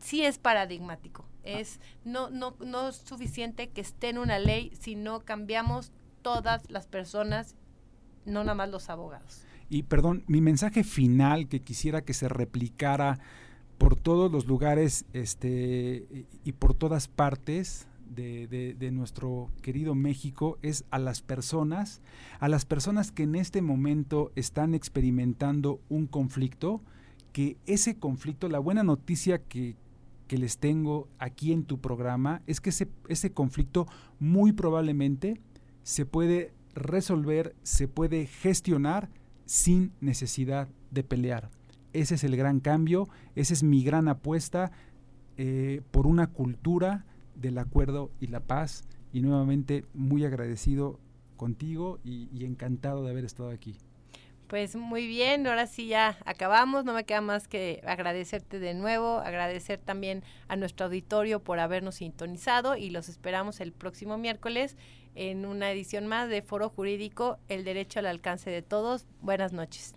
[0.04, 1.24] sí es paradigmático.
[1.42, 5.92] Es no, no, no es suficiente que esté en una ley, sino cambiamos
[6.22, 7.54] todas las personas,
[8.26, 9.44] no nada más los abogados.
[9.70, 13.18] Y perdón, mi mensaje final que quisiera que se replicara
[13.78, 18.46] por todos los lugares este, y- por todas partes de-
[18.78, 22.00] de nuestro querido México es a las personas,
[22.38, 26.80] a las personas que en este momento están experimentando un conflicto,
[27.32, 29.76] que ese conflicto, la buena noticia que,
[30.34, 33.86] que les tengo aquí en tu programa es que ese, ese conflicto
[34.18, 35.40] muy probablemente
[35.84, 39.10] se puede resolver, se puede gestionar
[39.44, 41.52] sin necesidad de pelear.
[41.92, 44.72] Ese es el gran cambio, esa es mi gran apuesta
[45.36, 47.04] eh, por una cultura
[47.36, 48.82] del acuerdo y la paz.
[49.12, 50.98] Y nuevamente muy agradecido
[51.36, 53.76] contigo y, y encantado de haber estado aquí.
[54.46, 59.18] Pues muy bien, ahora sí ya acabamos, no me queda más que agradecerte de nuevo,
[59.18, 64.76] agradecer también a nuestro auditorio por habernos sintonizado y los esperamos el próximo miércoles
[65.14, 69.06] en una edición más de Foro Jurídico, el derecho al alcance de todos.
[69.20, 69.94] Buenas noches.